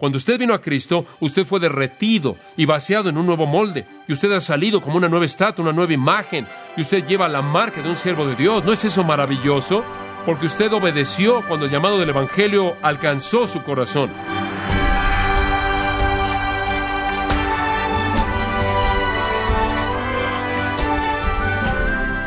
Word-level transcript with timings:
Cuando 0.00 0.16
usted 0.16 0.38
vino 0.38 0.54
a 0.54 0.62
Cristo, 0.62 1.04
usted 1.20 1.44
fue 1.44 1.60
derretido 1.60 2.38
y 2.56 2.64
vaciado 2.64 3.10
en 3.10 3.18
un 3.18 3.26
nuevo 3.26 3.44
molde, 3.44 3.84
y 4.08 4.14
usted 4.14 4.32
ha 4.32 4.40
salido 4.40 4.80
como 4.80 4.96
una 4.96 5.10
nueva 5.10 5.26
estatua, 5.26 5.62
una 5.62 5.74
nueva 5.74 5.92
imagen, 5.92 6.46
y 6.74 6.80
usted 6.80 7.06
lleva 7.06 7.28
la 7.28 7.42
marca 7.42 7.82
de 7.82 7.90
un 7.90 7.96
siervo 7.96 8.26
de 8.26 8.34
Dios. 8.34 8.64
¿No 8.64 8.72
es 8.72 8.82
eso 8.82 9.04
maravilloso? 9.04 9.84
Porque 10.24 10.46
usted 10.46 10.72
obedeció 10.72 11.46
cuando 11.46 11.66
el 11.66 11.70
llamado 11.70 11.98
del 11.98 12.08
Evangelio 12.08 12.76
alcanzó 12.80 13.46
su 13.46 13.62
corazón. 13.62 14.08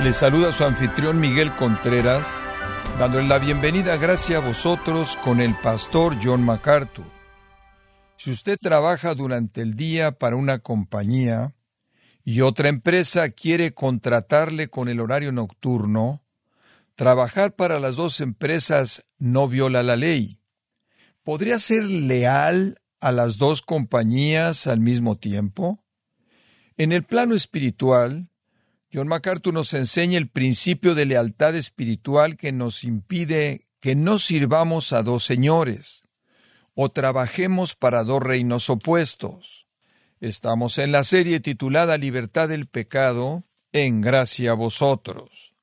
Le 0.04 0.14
saluda 0.14 0.52
su 0.52 0.64
anfitrión 0.64 1.20
Miguel 1.20 1.52
Contreras, 1.54 2.28
dándole 3.00 3.28
la 3.28 3.40
bienvenida 3.40 3.98
gracias 3.98 4.44
a 4.44 4.46
vosotros 4.46 5.18
con 5.24 5.42
el 5.42 5.56
pastor 5.56 6.16
John 6.24 6.46
MacArthur. 6.46 7.13
Si 8.24 8.32
usted 8.32 8.58
trabaja 8.58 9.16
durante 9.16 9.60
el 9.60 9.74
día 9.74 10.14
para 10.14 10.38
una 10.38 10.60
compañía 10.60 11.54
y 12.24 12.40
otra 12.40 12.70
empresa 12.70 13.28
quiere 13.32 13.74
contratarle 13.74 14.70
con 14.70 14.88
el 14.88 15.02
horario 15.02 15.34
nocturno, 15.34 16.24
trabajar 16.96 17.54
para 17.54 17.82
las 17.82 17.98
dos 17.98 18.22
empresas 18.22 19.04
no 19.18 19.50
viola 19.50 19.84
la 19.84 19.98
ley. 19.98 20.40
¿Podría 21.24 21.60
ser 21.60 21.86
leal 21.86 22.80
a 23.02 23.12
las 23.12 23.40
dos 23.40 23.62
compañías 23.62 24.68
al 24.68 24.80
mismo 24.80 25.18
tiempo? 25.18 25.84
En 26.78 26.94
el 26.94 27.04
plano 27.04 27.36
espiritual, 27.36 28.30
John 28.94 29.10
MacArthur 29.10 29.54
nos 29.54 29.74
enseña 29.74 30.18
el 30.18 30.30
principio 30.30 30.96
de 30.96 31.08
lealtad 31.08 31.58
espiritual 31.58 32.38
que 32.38 32.54
nos 32.54 32.86
impide 32.86 33.68
que 33.82 33.96
no 33.96 34.18
sirvamos 34.18 34.94
a 34.94 35.04
dos 35.04 35.26
señores 35.26 36.03
o 36.76 36.90
trabajemos 36.90 37.76
para 37.76 38.04
dos 38.04 38.22
reinos 38.22 38.70
opuestos. 38.70 39.68
Estamos 40.20 40.78
en 40.78 40.92
la 40.92 41.04
serie 41.04 41.40
titulada 41.40 41.98
Libertad 41.98 42.50
del 42.50 42.68
pecado, 42.68 43.44
en 43.72 44.02
gracia 44.02 44.52
a 44.52 44.56
vosotros. 44.56 45.54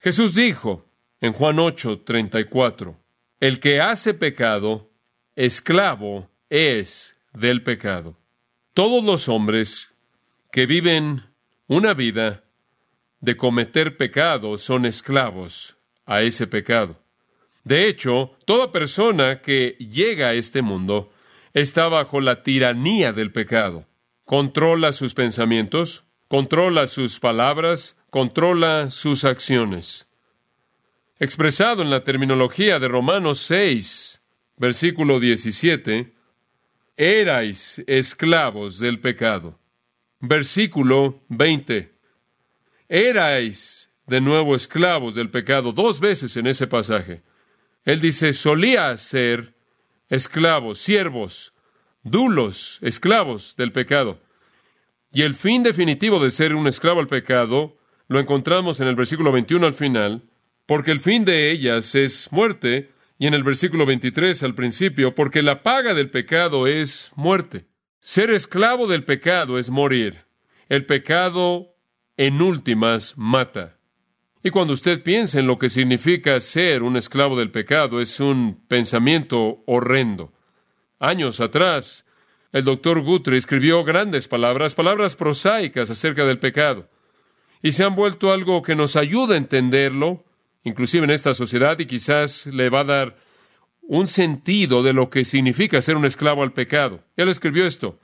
Jesús 0.00 0.34
dijo 0.34 0.86
en 1.20 1.32
Juan 1.32 1.58
8, 1.58 2.02
34, 2.04 3.00
El 3.40 3.60
que 3.60 3.80
hace 3.80 4.14
pecado, 4.14 4.90
esclavo 5.36 6.28
es 6.50 7.16
del 7.32 7.62
pecado. 7.62 8.16
Todos 8.72 9.04
los 9.04 9.28
hombres 9.28 9.94
que 10.50 10.66
viven 10.66 11.22
una 11.66 11.94
vida 11.94 12.44
de 13.20 13.36
cometer 13.36 13.96
pecado 13.96 14.58
son 14.58 14.84
esclavos 14.84 15.76
a 16.04 16.22
ese 16.22 16.46
pecado. 16.46 17.03
De 17.64 17.88
hecho, 17.88 18.32
toda 18.44 18.70
persona 18.70 19.40
que 19.40 19.76
llega 19.80 20.28
a 20.28 20.34
este 20.34 20.60
mundo 20.60 21.10
está 21.54 21.88
bajo 21.88 22.20
la 22.20 22.42
tiranía 22.42 23.12
del 23.12 23.32
pecado. 23.32 23.86
Controla 24.26 24.92
sus 24.92 25.14
pensamientos, 25.14 26.04
controla 26.28 26.86
sus 26.86 27.20
palabras, 27.20 27.96
controla 28.10 28.90
sus 28.90 29.24
acciones. 29.24 30.06
Expresado 31.18 31.82
en 31.82 31.90
la 31.90 32.04
terminología 32.04 32.78
de 32.78 32.88
Romanos 32.88 33.40
6, 33.40 34.22
versículo 34.56 35.20
17, 35.20 36.12
erais 36.96 37.82
esclavos 37.86 38.78
del 38.78 39.00
pecado. 39.00 39.58
Versículo 40.20 41.22
20, 41.28 41.92
erais 42.88 43.90
de 44.06 44.20
nuevo 44.20 44.54
esclavos 44.54 45.14
del 45.14 45.30
pecado 45.30 45.72
dos 45.72 46.00
veces 46.00 46.36
en 46.36 46.46
ese 46.46 46.66
pasaje. 46.66 47.22
Él 47.84 48.00
dice, 48.00 48.32
solía 48.32 48.96
ser 48.96 49.54
esclavos, 50.08 50.78
siervos, 50.78 51.52
dulos, 52.02 52.78
esclavos 52.82 53.56
del 53.56 53.72
pecado. 53.72 54.20
Y 55.12 55.22
el 55.22 55.34
fin 55.34 55.62
definitivo 55.62 56.18
de 56.18 56.30
ser 56.30 56.54
un 56.54 56.66
esclavo 56.66 57.00
al 57.00 57.06
pecado 57.06 57.76
lo 58.08 58.20
encontramos 58.20 58.80
en 58.80 58.88
el 58.88 58.96
versículo 58.96 59.32
21 59.32 59.66
al 59.66 59.72
final, 59.72 60.22
porque 60.66 60.90
el 60.90 61.00
fin 61.00 61.24
de 61.24 61.50
ellas 61.50 61.94
es 61.94 62.30
muerte, 62.32 62.90
y 63.18 63.26
en 63.26 63.34
el 63.34 63.44
versículo 63.44 63.86
23 63.86 64.42
al 64.42 64.54
principio, 64.54 65.14
porque 65.14 65.42
la 65.42 65.62
paga 65.62 65.94
del 65.94 66.10
pecado 66.10 66.66
es 66.66 67.10
muerte. 67.14 67.66
Ser 68.00 68.30
esclavo 68.30 68.86
del 68.86 69.04
pecado 69.04 69.58
es 69.58 69.70
morir. 69.70 70.26
El 70.68 70.84
pecado, 70.84 71.76
en 72.16 72.42
últimas, 72.42 73.16
mata. 73.16 73.78
Y 74.46 74.50
cuando 74.50 74.74
usted 74.74 75.02
piensa 75.02 75.40
en 75.40 75.46
lo 75.46 75.58
que 75.58 75.70
significa 75.70 76.38
ser 76.38 76.82
un 76.82 76.98
esclavo 76.98 77.34
del 77.34 77.50
pecado, 77.50 77.98
es 77.98 78.20
un 78.20 78.62
pensamiento 78.68 79.62
horrendo. 79.64 80.34
Años 80.98 81.40
atrás, 81.40 82.04
el 82.52 82.62
doctor 82.62 83.00
Guthrie 83.00 83.38
escribió 83.38 83.82
grandes 83.84 84.28
palabras, 84.28 84.74
palabras 84.74 85.16
prosaicas 85.16 85.88
acerca 85.88 86.26
del 86.26 86.40
pecado, 86.40 86.90
y 87.62 87.72
se 87.72 87.84
han 87.84 87.94
vuelto 87.94 88.32
algo 88.32 88.60
que 88.60 88.74
nos 88.74 88.96
ayuda 88.96 89.32
a 89.32 89.38
entenderlo, 89.38 90.26
inclusive 90.62 91.04
en 91.04 91.12
esta 91.12 91.32
sociedad, 91.32 91.78
y 91.78 91.86
quizás 91.86 92.44
le 92.44 92.68
va 92.68 92.80
a 92.80 92.84
dar 92.84 93.16
un 93.80 94.06
sentido 94.06 94.82
de 94.82 94.92
lo 94.92 95.08
que 95.08 95.24
significa 95.24 95.80
ser 95.80 95.96
un 95.96 96.04
esclavo 96.04 96.42
al 96.42 96.52
pecado. 96.52 97.02
Él 97.16 97.30
escribió 97.30 97.64
esto. 97.64 97.98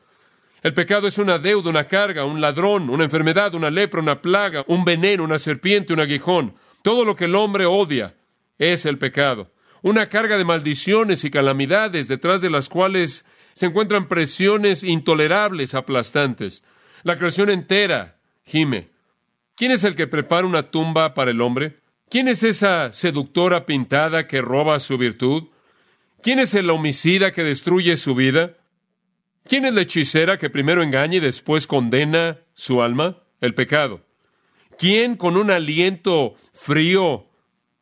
El 0.62 0.74
pecado 0.74 1.06
es 1.06 1.16
una 1.18 1.38
deuda, 1.38 1.70
una 1.70 1.84
carga, 1.84 2.24
un 2.24 2.40
ladrón, 2.40 2.90
una 2.90 3.04
enfermedad, 3.04 3.54
una 3.54 3.70
lepra, 3.70 4.00
una 4.00 4.20
plaga, 4.20 4.64
un 4.66 4.84
veneno, 4.84 5.24
una 5.24 5.38
serpiente, 5.38 5.92
un 5.92 6.00
aguijón. 6.00 6.54
Todo 6.82 7.04
lo 7.04 7.16
que 7.16 7.24
el 7.24 7.34
hombre 7.34 7.64
odia 7.66 8.14
es 8.58 8.84
el 8.84 8.98
pecado. 8.98 9.50
Una 9.82 10.06
carga 10.08 10.36
de 10.36 10.44
maldiciones 10.44 11.24
y 11.24 11.30
calamidades 11.30 12.08
detrás 12.08 12.42
de 12.42 12.50
las 12.50 12.68
cuales 12.68 13.24
se 13.54 13.66
encuentran 13.66 14.08
presiones 14.08 14.84
intolerables, 14.84 15.74
aplastantes. 15.74 16.62
La 17.02 17.16
creación 17.16 17.48
entera 17.48 18.18
gime. 18.44 18.90
¿Quién 19.56 19.72
es 19.72 19.84
el 19.84 19.94
que 19.94 20.06
prepara 20.06 20.46
una 20.46 20.70
tumba 20.70 21.14
para 21.14 21.30
el 21.30 21.40
hombre? 21.40 21.80
¿Quién 22.10 22.28
es 22.28 22.42
esa 22.42 22.92
seductora 22.92 23.64
pintada 23.66 24.26
que 24.26 24.42
roba 24.42 24.78
su 24.80 24.98
virtud? 24.98 25.44
¿Quién 26.22 26.38
es 26.38 26.54
el 26.54 26.68
homicida 26.68 27.32
que 27.32 27.44
destruye 27.44 27.96
su 27.96 28.14
vida? 28.14 28.56
¿Quién 29.50 29.64
es 29.64 29.74
la 29.74 29.80
hechicera 29.80 30.38
que 30.38 30.48
primero 30.48 30.80
engaña 30.80 31.16
y 31.16 31.18
después 31.18 31.66
condena 31.66 32.38
su 32.54 32.84
alma? 32.84 33.24
El 33.40 33.52
pecado. 33.52 34.06
¿Quién 34.78 35.16
con 35.16 35.36
un 35.36 35.50
aliento 35.50 36.36
frío 36.52 37.26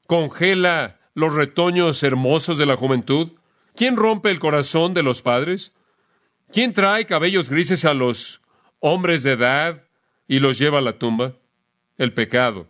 congela 0.06 0.98
los 1.12 1.34
retoños 1.34 2.02
hermosos 2.02 2.56
de 2.56 2.64
la 2.64 2.74
juventud? 2.74 3.32
¿Quién 3.76 3.98
rompe 3.98 4.30
el 4.30 4.40
corazón 4.40 4.94
de 4.94 5.02
los 5.02 5.20
padres? 5.20 5.74
¿Quién 6.50 6.72
trae 6.72 7.04
cabellos 7.04 7.50
grises 7.50 7.84
a 7.84 7.92
los 7.92 8.40
hombres 8.80 9.22
de 9.22 9.32
edad 9.32 9.84
y 10.26 10.38
los 10.38 10.58
lleva 10.58 10.78
a 10.78 10.80
la 10.80 10.98
tumba? 10.98 11.34
El 11.98 12.14
pecado. 12.14 12.66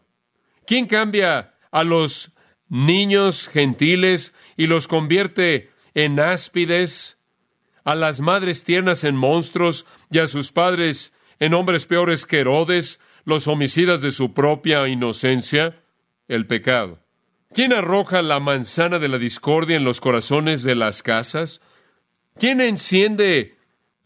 ¿Quién 0.67 0.89
cambia 0.89 1.55
a 1.71 1.85
los 1.85 2.33
niños 2.69 3.47
gentiles 3.47 4.35
y 4.57 4.67
los 4.67 4.89
convierte 4.89 5.71
en 5.95 6.19
áspides 6.19 7.18
a 7.89 7.95
las 7.95 8.21
madres 8.21 8.65
tiernas 8.65 9.03
en 9.03 9.17
monstruos 9.17 9.87
y 10.11 10.19
a 10.19 10.27
sus 10.27 10.53
padres 10.53 11.15
en 11.41 11.55
hombres 11.55 11.87
peores 11.87 12.27
que 12.27 12.41
Herodes, 12.41 13.01
los 13.25 13.49
homicidas 13.49 14.03
de 14.03 14.11
su 14.11 14.35
propia 14.35 14.87
inocencia, 14.89 15.81
el 16.29 16.47
pecado. 16.47 16.99
¿Quién 17.55 17.73
arroja 17.73 18.21
la 18.21 18.41
manzana 18.41 18.99
de 18.99 19.09
la 19.09 19.17
discordia 19.17 19.75
en 19.75 19.85
los 19.85 20.03
corazones 20.03 20.65
de 20.65 20.75
las 20.75 21.03
casas? 21.03 21.63
¿Quién 22.39 22.61
enciende 22.61 23.57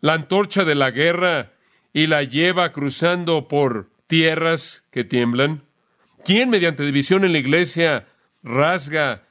la 0.00 0.12
antorcha 0.12 0.62
de 0.62 0.76
la 0.76 0.92
guerra 0.92 1.54
y 1.92 2.06
la 2.06 2.22
lleva 2.22 2.70
cruzando 2.70 3.48
por 3.48 3.90
tierras 4.06 4.84
que 4.92 5.02
tiemblan? 5.02 5.64
¿Quién 6.24 6.50
mediante 6.50 6.84
división 6.84 7.24
en 7.24 7.32
la 7.32 7.38
iglesia 7.38 8.06
rasga 8.44 9.24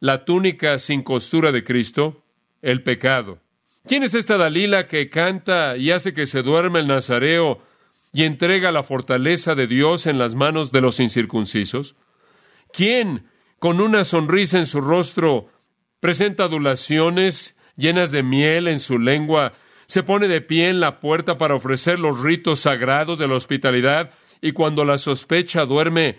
la 0.00 0.24
túnica 0.24 0.80
sin 0.80 1.04
costura 1.04 1.52
de 1.52 1.62
Cristo? 1.62 2.24
El 2.60 2.82
pecado. 2.82 3.43
¿Quién 3.86 4.02
es 4.02 4.14
esta 4.14 4.38
Dalila 4.38 4.86
que 4.86 5.10
canta 5.10 5.76
y 5.76 5.90
hace 5.90 6.14
que 6.14 6.24
se 6.24 6.42
duerma 6.42 6.78
el 6.78 6.86
Nazareo 6.86 7.60
y 8.14 8.24
entrega 8.24 8.72
la 8.72 8.82
fortaleza 8.82 9.54
de 9.54 9.66
Dios 9.66 10.06
en 10.06 10.18
las 10.18 10.34
manos 10.34 10.72
de 10.72 10.80
los 10.80 11.00
incircuncisos? 11.00 11.94
¿Quién, 12.72 13.26
con 13.58 13.82
una 13.82 14.04
sonrisa 14.04 14.58
en 14.58 14.64
su 14.64 14.80
rostro, 14.80 15.50
presenta 16.00 16.44
adulaciones 16.44 17.58
llenas 17.76 18.10
de 18.10 18.22
miel 18.22 18.68
en 18.68 18.80
su 18.80 18.98
lengua, 18.98 19.52
se 19.84 20.02
pone 20.02 20.28
de 20.28 20.40
pie 20.40 20.70
en 20.70 20.80
la 20.80 20.98
puerta 20.98 21.36
para 21.36 21.54
ofrecer 21.54 21.98
los 21.98 22.22
ritos 22.22 22.60
sagrados 22.60 23.18
de 23.18 23.28
la 23.28 23.34
hospitalidad 23.34 24.12
y 24.40 24.52
cuando 24.52 24.86
la 24.86 24.96
sospecha 24.96 25.66
duerme, 25.66 26.18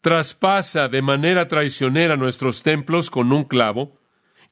traspasa 0.00 0.88
de 0.88 1.02
manera 1.02 1.48
traicionera 1.48 2.16
nuestros 2.16 2.62
templos 2.62 3.10
con 3.10 3.30
un 3.30 3.44
clavo? 3.44 3.98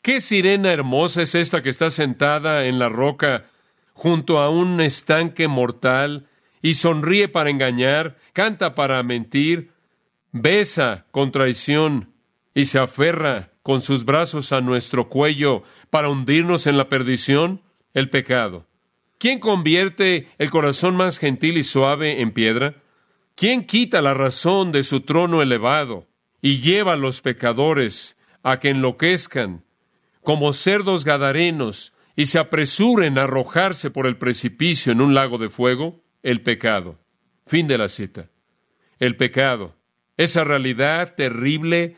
¿Qué 0.02 0.20
sirena 0.20 0.72
hermosa 0.72 1.22
es 1.22 1.36
esta 1.36 1.62
que 1.62 1.68
está 1.68 1.88
sentada 1.88 2.66
en 2.66 2.80
la 2.80 2.88
roca 2.88 3.46
junto 3.92 4.38
a 4.38 4.50
un 4.50 4.80
estanque 4.80 5.46
mortal 5.46 6.26
y 6.60 6.74
sonríe 6.74 7.28
para 7.28 7.50
engañar, 7.50 8.18
canta 8.32 8.74
para 8.74 9.00
mentir, 9.04 9.70
besa 10.32 11.06
con 11.12 11.30
traición 11.30 12.12
y 12.52 12.64
se 12.64 12.80
aferra 12.80 13.52
con 13.62 13.80
sus 13.80 14.04
brazos 14.04 14.52
a 14.52 14.60
nuestro 14.60 15.08
cuello 15.08 15.62
para 15.88 16.08
hundirnos 16.08 16.66
en 16.66 16.78
la 16.78 16.88
perdición? 16.88 17.62
El 17.94 18.10
pecado. 18.10 18.66
¿Quién 19.18 19.38
convierte 19.38 20.26
el 20.38 20.50
corazón 20.50 20.96
más 20.96 21.18
gentil 21.18 21.58
y 21.58 21.62
suave 21.62 22.22
en 22.22 22.32
piedra? 22.32 22.82
¿Quién 23.36 23.66
quita 23.66 24.02
la 24.02 24.14
razón 24.14 24.72
de 24.72 24.82
su 24.82 25.02
trono 25.02 25.42
elevado 25.42 26.08
y 26.40 26.58
lleva 26.60 26.94
a 26.94 26.96
los 26.96 27.20
pecadores 27.20 28.16
a 28.42 28.58
que 28.58 28.70
enloquezcan 28.70 29.62
como 30.22 30.52
cerdos 30.52 31.04
gadarenos 31.04 31.92
y 32.16 32.26
se 32.26 32.38
apresuren 32.38 33.18
a 33.18 33.24
arrojarse 33.24 33.90
por 33.90 34.06
el 34.06 34.16
precipicio 34.16 34.92
en 34.92 35.00
un 35.00 35.14
lago 35.14 35.38
de 35.38 35.48
fuego? 35.48 36.02
El 36.22 36.42
pecado. 36.42 36.98
Fin 37.46 37.66
de 37.66 37.78
la 37.78 37.88
cita. 37.88 38.30
El 38.98 39.16
pecado. 39.16 39.76
Esa 40.16 40.44
realidad 40.44 41.14
terrible 41.16 41.96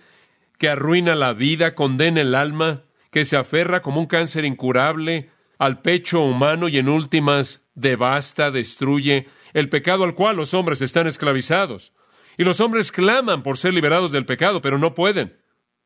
que 0.58 0.68
arruina 0.68 1.14
la 1.14 1.32
vida, 1.32 1.74
condena 1.74 2.20
el 2.20 2.34
alma, 2.34 2.84
que 3.10 3.24
se 3.24 3.36
aferra 3.36 3.82
como 3.82 4.00
un 4.00 4.06
cáncer 4.06 4.44
incurable 4.44 5.30
al 5.58 5.82
pecho 5.82 6.22
humano 6.22 6.68
y 6.68 6.78
en 6.78 6.88
últimas 6.88 7.68
devasta, 7.74 8.50
destruye, 8.50 9.28
el 9.52 9.68
pecado 9.68 10.04
al 10.04 10.14
cual 10.14 10.36
los 10.36 10.54
hombres 10.54 10.80
están 10.82 11.06
esclavizados. 11.06 11.92
Y 12.36 12.44
los 12.44 12.60
hombres 12.60 12.90
claman 12.90 13.42
por 13.42 13.58
ser 13.58 13.74
liberados 13.74 14.10
del 14.10 14.26
pecado, 14.26 14.60
pero 14.60 14.78
no 14.78 14.94
pueden. 14.94 15.36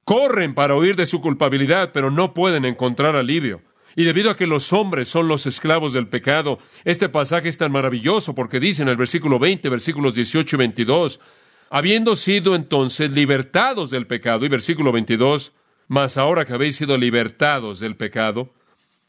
Corren 0.09 0.55
para 0.55 0.75
huir 0.75 0.97
de 0.97 1.05
su 1.05 1.21
culpabilidad, 1.21 1.91
pero 1.93 2.11
no 2.11 2.33
pueden 2.33 2.65
encontrar 2.65 3.15
alivio. 3.15 3.61
Y 3.95 4.05
debido 4.05 4.31
a 4.31 4.37
que 4.39 4.47
los 4.47 4.73
hombres 4.73 5.07
son 5.11 5.29
los 5.29 5.47
esclavos 5.47 5.93
del 5.93 6.09
pecado, 6.09 6.61
este 6.87 7.11
pasaje 7.11 7.51
es 7.51 7.59
tan 7.59 7.73
maravilloso 7.73 8.35
porque 8.35 8.59
dice 8.59 8.81
en 8.81 8.89
el 8.89 8.97
versículo 8.97 9.39
20, 9.39 9.69
versículos 9.69 10.15
18 10.15 10.57
y 10.57 10.59
22, 10.61 11.21
habiendo 11.69 12.17
sido 12.17 12.55
entonces 12.55 13.11
libertados 13.11 13.91
del 13.91 14.07
pecado, 14.07 14.47
y 14.47 14.49
versículo 14.49 14.93
22, 14.93 15.53
mas 15.89 16.17
ahora 16.17 16.47
que 16.47 16.55
habéis 16.55 16.77
sido 16.77 16.97
libertados 16.97 17.79
del 17.79 17.95
pecado, 17.95 18.55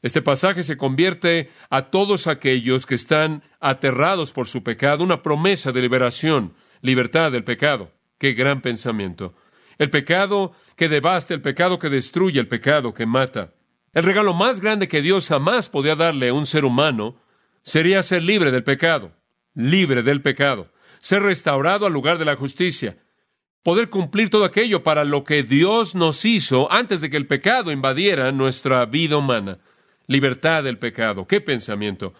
este 0.02 0.22
pasaje 0.22 0.63
se 0.63 0.75
convierte 0.75 1.50
a 1.69 1.84
todos 1.84 2.28
aquellos 2.28 2.86
que 2.86 2.95
están 2.95 3.44
aterrados 3.62 4.34
por 4.34 4.50
su 4.50 4.63
pecado 4.63 5.06
una 5.06 5.22
promesa 5.22 5.72
de 5.72 5.80
liberación, 5.80 6.56
libertad 6.81 7.31
del 7.31 7.45
pecado. 7.45 7.94
Qué 8.18 8.34
gran 8.34 8.60
pensamiento. 8.60 9.34
El 9.80 9.90
pecado 9.90 10.52
que 10.76 10.88
devasta, 10.88 11.34
el 11.34 11.42
pecado 11.42 11.80
que 11.80 11.90
destruye, 11.90 12.40
el 12.40 12.48
pecado 12.48 12.94
que 12.94 13.08
mata. 13.08 13.54
El 13.94 14.04
regalo 14.04 14.36
más 14.36 14.60
grande 14.60 14.88
que 14.88 15.02
Dios 15.02 15.28
jamás 15.28 15.70
podía 15.70 15.96
darle 15.96 16.30
a 16.30 16.34
un 16.34 16.46
ser 16.46 16.64
humano 16.64 17.16
sería 17.64 18.04
ser 18.04 18.22
libre 18.22 18.52
del 18.52 18.64
pecado, 18.64 19.12
libre 19.56 20.04
del 20.04 20.22
pecado, 20.22 20.72
ser 21.00 21.24
restaurado 21.24 21.88
al 21.88 21.94
lugar 21.94 22.20
de 22.20 22.26
la 22.26 22.36
justicia, 22.36 23.00
poder 23.64 23.90
cumplir 23.90 24.30
todo 24.30 24.46
aquello 24.46 24.84
para 24.84 25.04
lo 25.04 25.24
que 25.24 25.42
Dios 25.42 25.96
nos 25.96 26.24
hizo 26.24 26.72
antes 26.72 27.02
de 27.02 27.10
que 27.10 27.18
el 27.18 27.26
pecado 27.26 27.72
invadiera 27.72 28.31
nuestra 28.31 28.86
vida 28.86 29.18
humana 29.18 29.58
libertad 30.10 30.64
del 30.64 30.80
pecado. 30.80 31.26
¿Qué 31.28 31.40
pensamiento? 31.40 32.14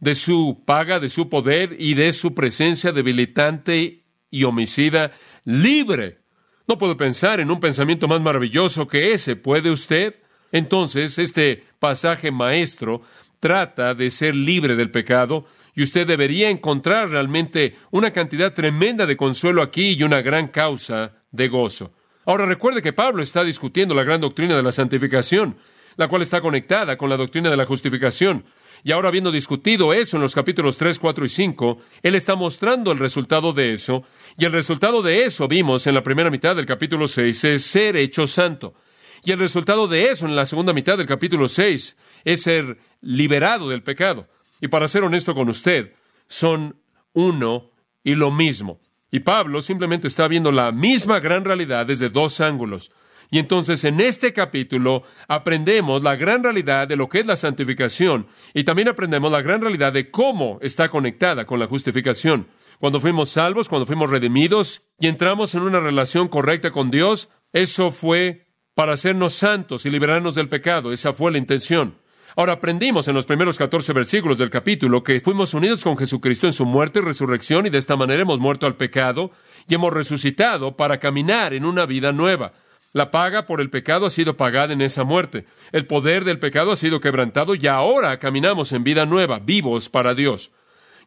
De 0.00 0.14
su 0.14 0.62
paga, 0.64 0.98
de 0.98 1.10
su 1.10 1.28
poder 1.28 1.76
y 1.78 1.94
de 1.94 2.12
su 2.12 2.34
presencia 2.34 2.90
debilitante 2.90 4.02
y 4.30 4.44
homicida, 4.44 5.12
libre. 5.44 6.23
No 6.66 6.78
puedo 6.78 6.96
pensar 6.96 7.40
en 7.40 7.50
un 7.50 7.60
pensamiento 7.60 8.08
más 8.08 8.20
maravilloso 8.20 8.86
que 8.86 9.12
ese. 9.12 9.36
¿Puede 9.36 9.70
usted? 9.70 10.16
Entonces, 10.50 11.18
este 11.18 11.64
pasaje 11.78 12.30
maestro 12.30 13.02
trata 13.40 13.94
de 13.94 14.08
ser 14.08 14.34
libre 14.34 14.76
del 14.76 14.90
pecado 14.90 15.46
y 15.74 15.82
usted 15.82 16.06
debería 16.06 16.48
encontrar 16.48 17.10
realmente 17.10 17.76
una 17.90 18.12
cantidad 18.12 18.54
tremenda 18.54 19.04
de 19.06 19.16
consuelo 19.16 19.60
aquí 19.60 19.94
y 19.98 20.02
una 20.02 20.22
gran 20.22 20.48
causa 20.48 21.12
de 21.30 21.48
gozo. 21.48 21.92
Ahora 22.24 22.46
recuerde 22.46 22.80
que 22.80 22.92
Pablo 22.92 23.22
está 23.22 23.44
discutiendo 23.44 23.94
la 23.94 24.04
gran 24.04 24.20
doctrina 24.20 24.56
de 24.56 24.62
la 24.62 24.72
santificación 24.72 25.56
la 25.96 26.08
cual 26.08 26.22
está 26.22 26.40
conectada 26.40 26.96
con 26.96 27.08
la 27.08 27.16
doctrina 27.16 27.50
de 27.50 27.56
la 27.56 27.66
justificación. 27.66 28.44
Y 28.82 28.92
ahora, 28.92 29.08
habiendo 29.08 29.32
discutido 29.32 29.94
eso 29.94 30.16
en 30.16 30.22
los 30.22 30.34
capítulos 30.34 30.76
3, 30.76 30.98
4 30.98 31.24
y 31.24 31.28
5, 31.28 31.78
Él 32.02 32.14
está 32.14 32.34
mostrando 32.34 32.92
el 32.92 32.98
resultado 32.98 33.52
de 33.52 33.72
eso, 33.72 34.04
y 34.36 34.44
el 34.44 34.52
resultado 34.52 35.02
de 35.02 35.24
eso 35.24 35.46
vimos 35.46 35.86
en 35.86 35.94
la 35.94 36.02
primera 36.02 36.30
mitad 36.30 36.56
del 36.56 36.66
capítulo 36.66 37.06
6 37.06 37.44
es 37.44 37.64
ser 37.64 37.96
hecho 37.96 38.26
santo. 38.26 38.74
Y 39.22 39.32
el 39.32 39.38
resultado 39.38 39.86
de 39.86 40.10
eso 40.10 40.26
en 40.26 40.36
la 40.36 40.44
segunda 40.44 40.72
mitad 40.72 40.98
del 40.98 41.06
capítulo 41.06 41.48
6 41.48 41.96
es 42.24 42.42
ser 42.42 42.78
liberado 43.00 43.68
del 43.68 43.82
pecado. 43.82 44.26
Y 44.60 44.68
para 44.68 44.88
ser 44.88 45.04
honesto 45.04 45.34
con 45.34 45.48
usted, 45.48 45.92
son 46.26 46.76
uno 47.12 47.70
y 48.02 48.14
lo 48.16 48.30
mismo. 48.30 48.80
Y 49.10 49.20
Pablo 49.20 49.60
simplemente 49.60 50.08
está 50.08 50.26
viendo 50.26 50.50
la 50.50 50.72
misma 50.72 51.20
gran 51.20 51.44
realidad 51.44 51.86
desde 51.86 52.10
dos 52.10 52.40
ángulos. 52.40 52.90
Y 53.30 53.38
entonces 53.38 53.84
en 53.84 54.00
este 54.00 54.32
capítulo 54.32 55.04
aprendemos 55.28 56.02
la 56.02 56.16
gran 56.16 56.42
realidad 56.42 56.88
de 56.88 56.96
lo 56.96 57.08
que 57.08 57.20
es 57.20 57.26
la 57.26 57.36
santificación 57.36 58.26
y 58.52 58.64
también 58.64 58.88
aprendemos 58.88 59.32
la 59.32 59.42
gran 59.42 59.60
realidad 59.60 59.92
de 59.92 60.10
cómo 60.10 60.58
está 60.60 60.88
conectada 60.88 61.46
con 61.46 61.58
la 61.58 61.66
justificación. 61.66 62.46
Cuando 62.80 63.00
fuimos 63.00 63.30
salvos, 63.30 63.68
cuando 63.68 63.86
fuimos 63.86 64.10
redimidos 64.10 64.82
y 64.98 65.06
entramos 65.06 65.54
en 65.54 65.62
una 65.62 65.80
relación 65.80 66.28
correcta 66.28 66.70
con 66.70 66.90
Dios, 66.90 67.28
eso 67.52 67.90
fue 67.90 68.46
para 68.74 68.92
hacernos 68.92 69.34
santos 69.34 69.86
y 69.86 69.90
liberarnos 69.90 70.34
del 70.34 70.48
pecado. 70.48 70.92
Esa 70.92 71.12
fue 71.12 71.32
la 71.32 71.38
intención. 71.38 71.96
Ahora 72.36 72.54
aprendimos 72.54 73.06
en 73.06 73.14
los 73.14 73.26
primeros 73.26 73.58
14 73.58 73.92
versículos 73.92 74.38
del 74.38 74.50
capítulo 74.50 75.04
que 75.04 75.20
fuimos 75.20 75.54
unidos 75.54 75.84
con 75.84 75.96
Jesucristo 75.96 76.48
en 76.48 76.52
su 76.52 76.66
muerte 76.66 76.98
y 76.98 77.02
resurrección 77.02 77.66
y 77.66 77.70
de 77.70 77.78
esta 77.78 77.96
manera 77.96 78.22
hemos 78.22 78.40
muerto 78.40 78.66
al 78.66 78.74
pecado 78.74 79.30
y 79.68 79.74
hemos 79.74 79.92
resucitado 79.92 80.76
para 80.76 80.98
caminar 80.98 81.54
en 81.54 81.64
una 81.64 81.86
vida 81.86 82.10
nueva. 82.10 82.52
La 82.92 83.12
paga 83.12 83.46
por 83.46 83.60
el 83.60 83.70
pecado 83.70 84.06
ha 84.06 84.10
sido 84.10 84.36
pagada 84.36 84.72
en 84.72 84.80
esa 84.80 85.04
muerte. 85.04 85.46
El 85.70 85.86
poder 85.86 86.24
del 86.24 86.40
pecado 86.40 86.72
ha 86.72 86.76
sido 86.76 87.00
quebrantado 87.00 87.54
y 87.54 87.68
ahora 87.68 88.18
caminamos 88.18 88.72
en 88.72 88.82
vida 88.82 89.06
nueva, 89.06 89.38
vivos 89.38 89.88
para 89.88 90.14
Dios. 90.14 90.50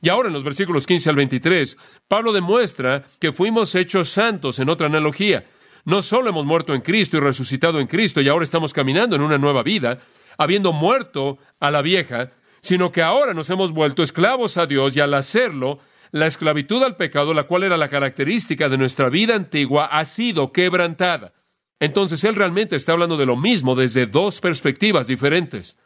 Y 0.01 0.09
ahora 0.09 0.27
en 0.27 0.33
los 0.33 0.43
versículos 0.43 0.85
15 0.85 1.09
al 1.09 1.15
23, 1.15 1.77
Pablo 2.07 2.31
demuestra 2.31 3.05
que 3.19 3.31
fuimos 3.31 3.73
hechos 3.75 4.09
santos 4.09 4.59
en 4.59 4.69
otra 4.69 4.87
analogía. 4.87 5.45
No 5.85 6.01
solo 6.01 6.29
hemos 6.29 6.45
muerto 6.45 6.73
en 6.73 6.81
Cristo 6.81 7.17
y 7.17 7.21
resucitado 7.21 7.79
en 7.79 7.87
Cristo 7.87 8.21
y 8.21 8.27
ahora 8.27 8.43
estamos 8.43 8.73
caminando 8.73 9.15
en 9.15 9.21
una 9.21 9.37
nueva 9.37 9.63
vida, 9.63 9.99
habiendo 10.37 10.73
muerto 10.73 11.37
a 11.59 11.71
la 11.71 11.81
vieja, 11.81 12.31
sino 12.61 12.91
que 12.91 13.01
ahora 13.01 13.33
nos 13.33 13.49
hemos 13.49 13.71
vuelto 13.71 14.03
esclavos 14.03 14.57
a 14.57 14.65
Dios 14.65 14.95
y 14.97 14.99
al 14.99 15.13
hacerlo, 15.13 15.79
la 16.11 16.27
esclavitud 16.27 16.83
al 16.83 16.95
pecado, 16.95 17.33
la 17.33 17.43
cual 17.43 17.63
era 17.63 17.77
la 17.77 17.89
característica 17.89 18.69
de 18.69 18.77
nuestra 18.77 19.09
vida 19.09 19.35
antigua, 19.35 19.85
ha 19.85 20.05
sido 20.05 20.51
quebrantada. 20.51 21.33
Entonces 21.79 22.23
Él 22.23 22.35
realmente 22.35 22.75
está 22.75 22.93
hablando 22.93 23.17
de 23.17 23.25
lo 23.25 23.35
mismo 23.35 23.75
desde 23.75 24.07
dos 24.07 24.41
perspectivas 24.41 25.07
diferentes. 25.07 25.77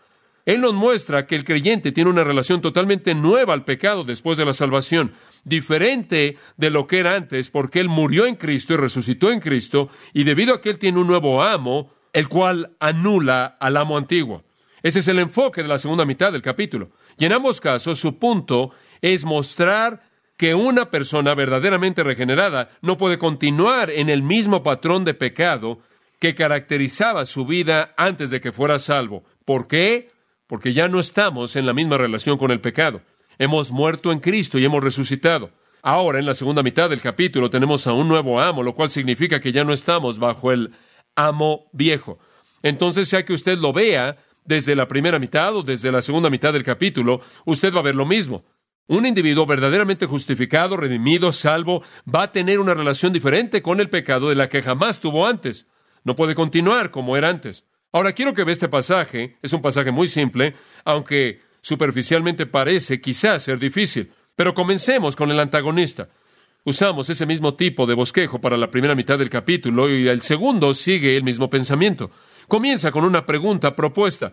Él 0.46 0.62
nos 0.62 0.74
muestra 0.74 1.28
que 1.28 1.36
el 1.36 1.44
creyente 1.44 1.92
tiene 1.92 2.10
una 2.10 2.24
relación 2.24 2.62
totalmente 2.62 3.14
nueva 3.14 3.54
al 3.54 3.64
pecado 3.64 4.04
después 4.04 4.38
de 4.38 4.46
la 4.46 4.54
salvación, 4.54 5.14
diferente 5.44 6.38
de 6.58 6.70
lo 6.70 6.88
que 6.88 7.00
era 7.00 7.16
antes, 7.16 7.52
porque 7.52 7.80
Él 7.80 7.90
murió 7.90 8.26
en 8.26 8.36
Cristo 8.36 8.74
y 8.74 8.78
resucitó 8.78 9.32
en 9.32 9.40
Cristo, 9.40 9.90
y 10.14 10.24
debido 10.24 10.56
a 10.56 10.62
que 10.62 10.70
Él 10.70 10.80
tiene 10.80 11.00
un 11.00 11.08
nuevo 11.08 11.44
amo, 11.44 11.92
el 12.14 12.28
cual 12.28 12.72
anula 12.80 13.58
al 13.60 13.78
amo 13.78 13.98
antiguo. 13.98 14.44
Ese 14.84 15.00
es 15.00 15.08
el 15.08 15.20
enfoque 15.20 15.62
de 15.62 15.68
la 15.68 15.78
segunda 15.78 16.06
mitad 16.06 16.32
del 16.32 16.42
capítulo. 16.42 16.90
Y 17.18 17.26
en 17.26 17.34
ambos 17.34 17.62
casos 17.62 18.00
su 18.00 18.18
punto 18.18 18.72
es 19.02 19.26
mostrar 19.26 20.02
que 20.38 20.56
una 20.56 20.90
persona 20.90 21.36
verdaderamente 21.36 22.02
regenerada 22.02 22.70
no 22.82 22.98
puede 22.98 23.20
continuar 23.20 23.92
en 23.92 24.10
el 24.10 24.24
mismo 24.24 24.64
patrón 24.64 25.06
de 25.06 25.14
pecado 25.14 25.82
que 26.20 26.34
caracterizaba 26.34 27.26
su 27.26 27.46
vida 27.46 27.94
antes 27.96 28.32
de 28.32 28.42
que 28.42 28.52
fuera 28.52 28.80
salvo. 28.80 29.24
¿Por 29.46 29.68
qué? 29.68 30.10
Porque 30.52 30.74
ya 30.74 30.90
no 30.90 31.00
estamos 31.00 31.56
en 31.56 31.66
la 31.66 31.74
misma 31.74 31.96
relación 31.96 32.38
con 32.38 32.52
el 32.52 32.60
pecado. 32.60 33.02
Hemos 33.40 33.72
muerto 33.72 34.12
en 34.12 34.20
Cristo 34.20 34.60
y 34.60 34.66
hemos 34.66 34.84
resucitado. 34.84 35.52
Ahora, 35.82 36.20
en 36.20 36.26
la 36.26 36.34
segunda 36.34 36.62
mitad 36.62 36.90
del 36.90 37.00
capítulo, 37.00 37.50
tenemos 37.50 37.88
a 37.88 37.94
un 37.94 38.10
nuevo 38.10 38.38
amo, 38.38 38.62
lo 38.62 38.76
cual 38.76 38.90
significa 38.90 39.40
que 39.40 39.54
ya 39.54 39.64
no 39.64 39.72
estamos 39.72 40.20
bajo 40.20 40.52
el 40.52 40.74
amo 41.16 41.70
viejo. 41.72 42.20
Entonces, 42.64 43.10
ya 43.10 43.24
que 43.24 43.32
usted 43.32 43.60
lo 43.60 43.72
vea 43.72 44.18
desde 44.44 44.76
la 44.76 44.90
primera 44.90 45.20
mitad 45.20 45.56
o 45.56 45.64
desde 45.64 45.90
la 45.90 46.02
segunda 46.02 46.30
mitad 46.30 46.52
del 46.52 46.66
capítulo, 46.66 47.22
usted 47.46 47.74
va 47.74 47.80
a 47.80 47.84
ver 47.84 47.96
lo 47.96 48.06
mismo. 48.06 48.44
Un 48.88 49.06
individuo 49.06 49.46
verdaderamente 49.46 50.06
justificado, 50.06 50.76
redimido, 50.76 51.32
salvo, 51.32 51.82
va 52.14 52.24
a 52.24 52.32
tener 52.34 52.60
una 52.60 52.74
relación 52.74 53.14
diferente 53.14 53.62
con 53.62 53.80
el 53.80 53.90
pecado 53.90 54.28
de 54.28 54.36
la 54.36 54.50
que 54.50 54.62
jamás 54.62 55.00
tuvo 55.00 55.26
antes. 55.26 55.66
No 56.04 56.18
puede 56.18 56.36
continuar 56.36 56.92
como 56.92 57.16
era 57.16 57.30
antes. 57.30 57.71
Ahora 57.92 58.14
quiero 58.14 58.34
que 58.34 58.44
vea 58.44 58.54
este 58.54 58.70
pasaje. 58.70 59.38
Es 59.42 59.54
un 59.54 59.62
pasaje 59.62 59.92
muy 59.92 60.08
simple, 60.08 60.56
aunque 60.86 61.42
superficialmente 61.62 62.46
parece 62.46 63.02
quizás 63.02 63.44
ser 63.44 63.60
difícil. 63.60 64.12
Pero 64.36 64.54
comencemos 64.54 65.16
con 65.16 65.30
el 65.32 65.40
antagonista. 65.40 66.10
Usamos 66.64 67.10
ese 67.10 67.26
mismo 67.26 67.56
tipo 67.56 67.86
de 67.86 67.96
bosquejo 67.96 68.40
para 68.40 68.56
la 68.56 68.70
primera 68.70 68.96
mitad 68.96 69.18
del 69.18 69.30
capítulo 69.30 69.90
y 69.90 70.08
el 70.08 70.22
segundo 70.22 70.74
sigue 70.74 71.18
el 71.18 71.24
mismo 71.24 71.50
pensamiento. 71.50 72.12
Comienza 72.48 72.92
con 72.92 73.04
una 73.04 73.26
pregunta 73.26 73.76
propuesta. 73.76 74.32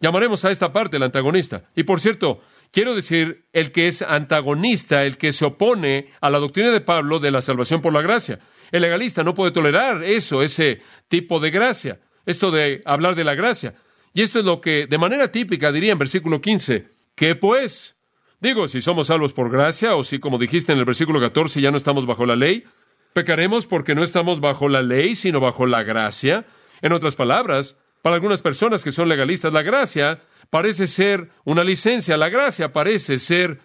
Llamaremos 0.00 0.44
a 0.44 0.50
esta 0.50 0.72
parte 0.72 0.96
el 0.96 1.04
antagonista. 1.04 1.70
Y 1.76 1.84
por 1.84 2.00
cierto, 2.00 2.40
quiero 2.72 2.94
decir 2.94 3.46
el 3.52 3.70
que 3.70 3.86
es 3.86 4.02
antagonista, 4.02 5.04
el 5.04 5.16
que 5.16 5.32
se 5.32 5.44
opone 5.44 6.10
a 6.20 6.28
la 6.28 6.38
doctrina 6.38 6.70
de 6.70 6.80
Pablo 6.80 7.20
de 7.20 7.30
la 7.30 7.40
salvación 7.40 7.80
por 7.80 7.92
la 7.92 8.02
gracia. 8.02 8.40
El 8.72 8.82
legalista 8.82 9.22
no 9.22 9.32
puede 9.32 9.52
tolerar 9.52 10.02
eso, 10.02 10.42
ese 10.42 10.82
tipo 11.08 11.38
de 11.38 11.50
gracia, 11.50 12.00
esto 12.26 12.50
de 12.50 12.82
hablar 12.84 13.14
de 13.14 13.24
la 13.24 13.34
gracia. 13.34 13.74
Y 14.12 14.22
esto 14.22 14.38
es 14.38 14.44
lo 14.44 14.60
que 14.60 14.86
de 14.86 14.98
manera 14.98 15.32
típica 15.32 15.72
diría 15.72 15.92
en 15.92 15.98
versículo 15.98 16.40
15, 16.40 16.88
¿qué 17.14 17.34
pues? 17.34 17.96
Digo, 18.40 18.68
si 18.68 18.80
somos 18.80 19.08
salvos 19.08 19.32
por 19.32 19.50
gracia 19.50 19.96
o 19.96 20.04
si, 20.04 20.18
como 20.18 20.38
dijiste 20.38 20.72
en 20.72 20.78
el 20.78 20.84
versículo 20.84 21.20
14, 21.20 21.60
ya 21.60 21.70
no 21.70 21.76
estamos 21.76 22.06
bajo 22.06 22.26
la 22.26 22.36
ley, 22.36 22.64
pecaremos 23.12 23.66
porque 23.66 23.94
no 23.94 24.02
estamos 24.02 24.40
bajo 24.40 24.68
la 24.68 24.82
ley, 24.82 25.14
sino 25.14 25.40
bajo 25.40 25.66
la 25.66 25.82
gracia. 25.82 26.44
En 26.82 26.92
otras 26.92 27.16
palabras, 27.16 27.76
para 28.02 28.16
algunas 28.16 28.42
personas 28.42 28.84
que 28.84 28.92
son 28.92 29.08
legalistas, 29.08 29.52
la 29.52 29.62
gracia 29.62 30.20
parece 30.50 30.86
ser 30.86 31.30
una 31.44 31.64
licencia, 31.64 32.18
la 32.18 32.28
gracia 32.28 32.72
parece 32.72 33.18
ser 33.18 33.60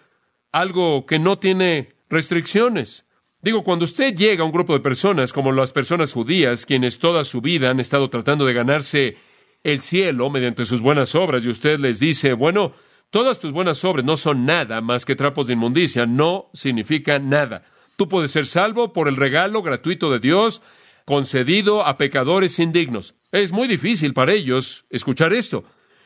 algo 0.50 1.04
que 1.04 1.18
no 1.18 1.38
tiene 1.38 1.94
restricciones. 2.08 3.04
Digo, 3.42 3.64
cuando 3.64 3.86
usted 3.86 4.14
llega 4.14 4.42
a 4.42 4.46
un 4.46 4.52
grupo 4.52 4.74
de 4.74 4.80
personas 4.80 5.32
como 5.32 5.50
las 5.50 5.72
personas 5.72 6.12
judías, 6.12 6.66
quienes 6.66 6.98
toda 6.98 7.24
su 7.24 7.40
vida 7.40 7.70
han 7.70 7.80
estado 7.80 8.10
tratando 8.10 8.44
de 8.44 8.52
ganarse 8.52 9.16
el 9.64 9.80
cielo 9.80 10.28
mediante 10.28 10.66
sus 10.66 10.82
buenas 10.82 11.14
obras, 11.14 11.46
y 11.46 11.50
usted 11.50 11.78
les 11.78 12.00
dice, 12.00 12.34
bueno, 12.34 12.74
todas 13.08 13.38
tus 13.38 13.52
buenas 13.52 13.82
obras 13.84 14.04
no 14.04 14.18
son 14.18 14.44
nada 14.44 14.82
más 14.82 15.06
que 15.06 15.16
trapos 15.16 15.46
de 15.46 15.54
inmundicia, 15.54 16.04
no 16.04 16.50
significa 16.52 17.18
nada. 17.18 17.64
Tú 17.96 18.08
puedes 18.08 18.30
ser 18.30 18.46
salvo 18.46 18.92
por 18.92 19.08
el 19.08 19.16
regalo 19.16 19.62
gratuito 19.62 20.10
de 20.10 20.20
Dios 20.20 20.60
concedido 21.06 21.84
a 21.86 21.96
pecadores 21.96 22.58
indignos. 22.58 23.14
Es 23.32 23.52
muy 23.52 23.68
difícil 23.68 24.12
para 24.12 24.32
ellos 24.32 24.84
escuchar 24.90 25.32
esto. 25.32 25.64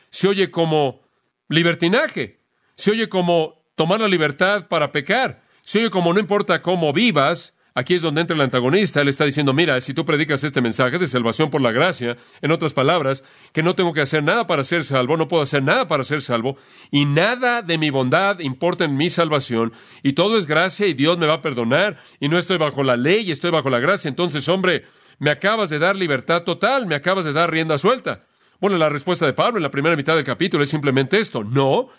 Se 0.09 0.27
oye 0.29 0.51
como 0.51 1.01
libertinaje, 1.49 2.39
se 2.75 2.91
oye 2.91 3.09
como 3.09 3.65
tomar 3.75 3.99
la 3.99 4.07
libertad 4.07 4.67
para 4.67 4.91
pecar. 4.91 5.44
Se 5.65 5.79
oye 5.79 5.89
como 5.89 6.13
no 6.13 6.19
importa 6.19 6.61
cómo 6.61 6.93
vivas, 6.93 7.55
Aquí 7.77 7.93
es 7.93 8.01
donde 8.01 8.21
entra 8.21 8.35
el 8.35 8.41
antagonista. 8.41 9.01
Él 9.01 9.09
está 9.09 9.25
diciendo, 9.25 9.51
mira, 9.51 9.81
si 9.81 9.93
tú 9.93 10.05
predicas 10.05 10.45
este 10.45 10.61
mensaje 10.61 10.97
de 10.97 11.09
salvación 11.09 11.49
por 11.49 11.61
la 11.61 11.73
gracia, 11.73 12.15
en 12.41 12.51
otras 12.51 12.73
palabras, 12.73 13.25
que 13.51 13.63
no 13.63 13.75
tengo 13.75 13.91
que 13.91 13.99
hacer 13.99 14.23
nada 14.23 14.47
para 14.47 14.63
ser 14.63 14.85
salvo, 14.85 15.17
no 15.17 15.27
puedo 15.27 15.43
hacer 15.43 15.61
nada 15.61 15.85
para 15.85 16.05
ser 16.05 16.21
salvo, 16.21 16.55
y 16.89 17.03
nada 17.03 17.61
de 17.63 17.77
mi 17.77 17.89
bondad 17.89 18.39
importa 18.39 18.85
en 18.85 18.95
mi 18.95 19.09
salvación, 19.09 19.73
y 20.03 20.13
todo 20.13 20.37
es 20.37 20.45
gracia 20.45 20.87
y 20.87 20.93
Dios 20.93 21.17
me 21.17 21.25
va 21.25 21.33
a 21.33 21.41
perdonar, 21.41 22.01
y 22.21 22.29
no 22.29 22.37
estoy 22.37 22.57
bajo 22.57 22.81
la 22.81 22.95
ley 22.95 23.27
y 23.27 23.31
estoy 23.31 23.51
bajo 23.51 23.69
la 23.69 23.79
gracia. 23.79 24.07
Entonces, 24.07 24.47
hombre, 24.47 24.85
me 25.19 25.29
acabas 25.29 25.69
de 25.69 25.77
dar 25.77 25.97
libertad 25.97 26.43
total, 26.43 26.87
me 26.87 26.95
acabas 26.95 27.25
de 27.25 27.33
dar 27.33 27.51
rienda 27.51 27.77
suelta. 27.77 28.23
Bueno, 28.61 28.77
la 28.77 28.87
respuesta 28.87 29.25
de 29.25 29.33
Pablo 29.33 29.57
en 29.57 29.63
la 29.63 29.71
primera 29.71 29.97
mitad 29.97 30.15
del 30.15 30.23
capítulo 30.23 30.63
es 30.63 30.69
simplemente 30.69 31.19
esto. 31.19 31.43
No, 31.43 31.89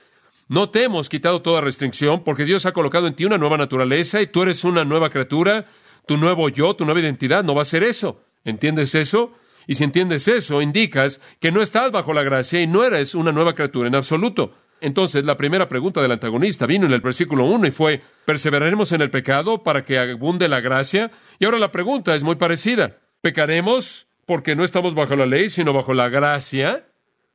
no 0.49 0.71
te 0.71 0.85
hemos 0.85 1.09
quitado 1.09 1.43
toda 1.43 1.61
restricción 1.61 2.23
porque 2.23 2.45
Dios 2.45 2.67
ha 2.67 2.73
colocado 2.73 3.09
en 3.09 3.15
ti 3.15 3.25
una 3.25 3.38
nueva 3.38 3.57
naturaleza 3.57 4.23
y 4.23 4.29
tú 4.29 4.43
eres 4.43 4.62
una 4.62 4.85
nueva 4.85 5.11
criatura, 5.11 5.67
tu 6.07 6.17
nuevo 6.17 6.49
yo, 6.49 6.75
tu 6.76 6.85
nueva 6.85 7.00
identidad. 7.00 7.43
No 7.43 7.55
va 7.55 7.62
a 7.62 7.67
ser 7.67 7.83
eso. 7.83 8.23
¿Entiendes 8.45 8.95
eso? 8.95 9.33
Y 9.67 9.75
si 9.75 9.83
entiendes 9.83 10.29
eso, 10.29 10.62
indicas 10.62 11.21
que 11.41 11.50
no 11.50 11.62
estás 11.62 11.91
bajo 11.91 12.12
la 12.12 12.23
gracia 12.23 12.61
y 12.61 12.69
no 12.69 12.85
eres 12.85 13.17
una 13.17 13.33
nueva 13.33 13.55
criatura 13.55 13.88
en 13.88 13.97
absoluto. 13.97 14.55
Entonces, 14.81 15.25
la 15.25 15.37
primera 15.37 15.69
pregunta 15.69 16.00
del 16.00 16.12
antagonista 16.12 16.67
vino 16.67 16.87
en 16.87 16.93
el 16.93 17.00
versículo 17.00 17.45
1 17.45 17.67
y 17.67 17.71
fue, 17.73 18.03
¿perseveraremos 18.25 18.93
en 18.93 19.00
el 19.00 19.11
pecado 19.11 19.65
para 19.65 19.85
que 19.85 19.99
abunde 19.99 20.49
la 20.49 20.61
gracia? 20.61 21.11
Y 21.41 21.47
ahora 21.47 21.59
la 21.59 21.73
pregunta 21.73 22.15
es 22.15 22.23
muy 22.23 22.37
parecida. 22.37 22.99
¿Pecaremos 23.21 24.07
porque 24.26 24.55
no 24.55 24.62
estamos 24.62 24.95
bajo 24.95 25.17
la 25.17 25.26
ley, 25.26 25.50
sino 25.50 25.73
bajo 25.73 25.93
la 25.93 26.09
gracia? 26.09 26.87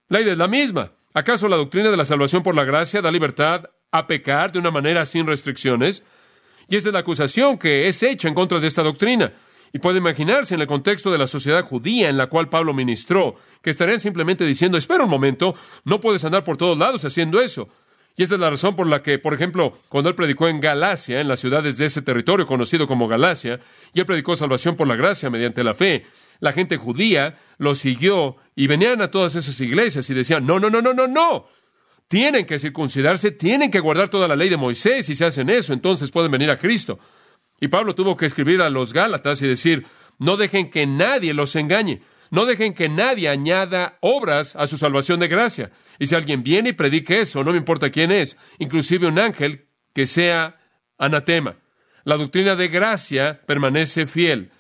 La 0.08 0.22
idea 0.22 0.34
es 0.34 0.38
la 0.38 0.48
misma. 0.48 0.92
¿Acaso 1.14 1.50
la 1.50 1.58
doctrina 1.58 1.92
de 1.92 1.98
la 1.98 2.06
salvación 2.06 2.42
por 2.42 2.56
la 2.56 2.64
gracia 2.64 3.02
da 3.02 3.12
libertad 3.12 3.66
a 3.92 4.08
pecar 4.08 4.52
de 4.52 4.60
una 4.60 4.72
manera 4.72 5.06
sin 5.06 5.28
restricciones? 5.28 6.06
Y 6.70 6.78
esta 6.78 6.88
es 6.88 6.94
la 6.94 7.00
acusación 7.00 7.58
que 7.58 7.90
es 7.90 8.02
hecha 8.02 8.30
en 8.30 8.34
contra 8.34 8.62
de 8.62 8.68
esta 8.68 8.82
doctrina. 8.82 9.34
Y 9.74 9.80
puede 9.80 9.98
imaginarse 9.98 10.56
en 10.56 10.62
el 10.62 10.68
contexto 10.68 11.12
de 11.12 11.18
la 11.18 11.28
sociedad 11.28 11.66
judía 11.66 12.08
en 12.08 12.16
la 12.16 12.28
cual 12.28 12.48
Pablo 12.48 12.74
ministró, 12.74 13.36
que 13.62 13.72
estarían 13.72 14.00
simplemente 14.00 14.46
diciendo, 14.46 14.78
espera 14.78 15.04
un 15.04 15.10
momento, 15.10 15.56
no 15.84 16.00
puedes 16.00 16.24
andar 16.24 16.46
por 16.46 16.56
todos 16.56 16.78
lados 16.78 17.04
haciendo 17.04 17.42
eso. 17.42 17.68
Y 18.16 18.24
esta 18.24 18.36
es 18.36 18.42
la 18.42 18.50
razón 18.50 18.76
por 18.76 18.88
la 18.88 19.02
que, 19.02 19.20
por 19.20 19.34
ejemplo, 19.34 19.78
cuando 19.90 20.10
él 20.10 20.16
predicó 20.16 20.48
en 20.48 20.60
Galacia, 20.60 21.22
en 21.22 21.28
las 21.28 21.40
ciudades 21.40 21.78
de 21.78 21.86
ese 21.86 22.02
territorio 22.02 22.46
conocido 22.46 22.88
como 22.88 23.08
Galacia, 23.08 23.60
y 23.94 24.00
él 24.00 24.06
predicó 24.06 24.36
salvación 24.36 24.76
por 24.76 24.88
la 24.88 24.96
gracia 24.96 25.30
mediante 25.30 25.64
la 25.64 25.74
fe, 25.74 26.06
la 26.40 26.54
gente 26.54 26.78
judía 26.78 27.38
lo 27.58 27.76
siguió 27.76 28.38
y 28.62 28.68
venían 28.68 29.02
a 29.02 29.10
todas 29.10 29.34
esas 29.34 29.60
iglesias 29.60 30.08
y 30.12 30.14
decían, 30.14 30.46
no, 30.46 30.60
no, 30.60 30.70
no, 30.70 30.84
no, 30.84 30.94
no, 30.94 31.08
no. 31.08 31.48
Tienen 32.08 32.46
que 32.46 32.60
circuncidarse, 32.60 33.32
tienen 33.32 33.72
que 33.72 33.80
guardar 33.80 34.10
toda 34.10 34.28
la 34.28 34.36
ley 34.36 34.50
de 34.50 34.58
Moisés 34.58 35.10
y 35.10 35.16
si 35.16 35.24
hacen 35.24 35.50
eso, 35.50 35.74
entonces 35.74 36.12
pueden 36.12 36.30
venir 36.30 36.52
a 36.52 36.60
Cristo. 36.60 37.00
Y 37.60 37.70
Pablo 37.70 37.96
tuvo 37.96 38.16
que 38.16 38.28
escribir 38.28 38.62
a 38.62 38.70
los 38.70 38.94
Gálatas 38.94 39.42
y 39.42 39.48
decir, 39.48 39.88
no 40.20 40.38
dejen 40.38 40.70
que 40.70 40.86
nadie 40.86 41.34
los 41.34 41.56
engañe, 41.56 42.04
no 42.30 42.46
dejen 42.46 42.76
que 42.76 42.88
nadie 42.88 43.30
añada 43.30 43.98
obras 44.00 44.56
a 44.56 44.68
su 44.68 44.78
salvación 44.78 45.20
de 45.20 45.28
gracia. 45.28 45.72
Y 45.98 46.06
si 46.06 46.14
alguien 46.14 46.44
viene 46.44 46.70
y 46.70 46.74
predique 46.74 47.20
eso, 47.20 47.44
no 47.44 47.54
me 47.54 47.58
importa 47.58 47.90
quién 47.90 48.12
es, 48.12 48.38
inclusive 48.60 49.08
un 49.08 49.18
ángel 49.18 49.66
que 49.96 50.06
sea 50.06 50.60
anatema. 51.00 51.56
La 52.04 52.16
doctrina 52.16 52.56
de 52.56 52.68
gracia 52.68 53.42
permanece 53.48 54.06
fiel. 54.06 54.52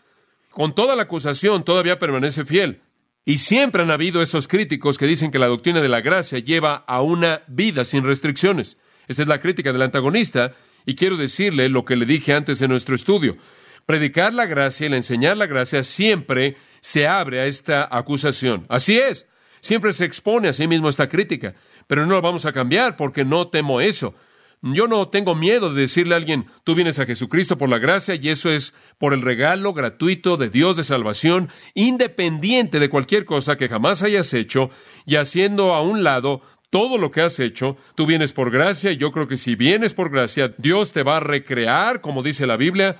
Con 0.49 0.73
toda 0.73 0.95
la 0.95 1.03
acusación 1.03 1.63
todavía 1.63 1.99
permanece 1.99 2.45
fiel. 2.45 2.81
Y 3.23 3.37
siempre 3.37 3.83
han 3.83 3.91
habido 3.91 4.21
esos 4.21 4.47
críticos 4.47 4.97
que 4.97 5.05
dicen 5.05 5.31
que 5.31 5.39
la 5.39 5.47
doctrina 5.47 5.81
de 5.81 5.89
la 5.89 6.01
gracia 6.01 6.39
lleva 6.39 6.75
a 6.87 7.01
una 7.01 7.43
vida 7.47 7.85
sin 7.85 8.03
restricciones. 8.03 8.77
Esa 9.07 9.21
es 9.21 9.27
la 9.27 9.39
crítica 9.39 9.71
del 9.71 9.83
antagonista, 9.83 10.55
y 10.85 10.95
quiero 10.95 11.17
decirle 11.17 11.69
lo 11.69 11.85
que 11.85 11.95
le 11.95 12.05
dije 12.05 12.33
antes 12.33 12.61
en 12.61 12.71
nuestro 12.71 12.95
estudio. 12.95 13.37
Predicar 13.85 14.33
la 14.33 14.45
gracia 14.45 14.87
y 14.87 14.93
enseñar 14.93 15.37
la 15.37 15.47
gracia 15.47 15.83
siempre 15.83 16.57
se 16.81 17.07
abre 17.07 17.41
a 17.41 17.45
esta 17.45 17.87
acusación. 17.95 18.65
Así 18.69 18.97
es, 18.97 19.27
siempre 19.59 19.93
se 19.93 20.05
expone 20.05 20.47
a 20.47 20.53
sí 20.53 20.67
mismo 20.67 20.89
esta 20.89 21.07
crítica, 21.07 21.55
pero 21.87 22.05
no 22.05 22.13
lo 22.13 22.21
vamos 22.21 22.45
a 22.45 22.53
cambiar 22.53 22.95
porque 22.95 23.25
no 23.25 23.49
temo 23.49 23.81
eso. 23.81 24.15
Yo 24.63 24.87
no 24.87 25.07
tengo 25.09 25.33
miedo 25.33 25.73
de 25.73 25.81
decirle 25.81 26.13
a 26.13 26.17
alguien, 26.17 26.45
tú 26.63 26.75
vienes 26.75 26.99
a 26.99 27.07
Jesucristo 27.07 27.57
por 27.57 27.67
la 27.67 27.79
gracia 27.79 28.13
y 28.13 28.29
eso 28.29 28.51
es 28.51 28.75
por 28.99 29.13
el 29.13 29.23
regalo 29.23 29.73
gratuito 29.73 30.37
de 30.37 30.49
Dios 30.49 30.77
de 30.77 30.83
salvación, 30.83 31.49
independiente 31.73 32.79
de 32.79 32.89
cualquier 32.89 33.25
cosa 33.25 33.57
que 33.57 33.69
jamás 33.69 34.03
hayas 34.03 34.33
hecho 34.35 34.69
y 35.05 35.15
haciendo 35.15 35.73
a 35.73 35.81
un 35.81 36.03
lado 36.03 36.43
todo 36.69 36.99
lo 36.99 37.09
que 37.09 37.21
has 37.21 37.39
hecho, 37.39 37.75
tú 37.95 38.05
vienes 38.05 38.33
por 38.33 38.51
gracia 38.51 38.91
y 38.91 38.97
yo 38.97 39.11
creo 39.11 39.27
que 39.27 39.37
si 39.37 39.55
vienes 39.55 39.93
por 39.93 40.11
gracia, 40.11 40.53
Dios 40.57 40.93
te 40.93 41.03
va 41.03 41.17
a 41.17 41.21
recrear, 41.21 41.99
como 41.99 42.23
dice 42.23 42.45
la 42.45 42.55
Biblia, 42.55 42.97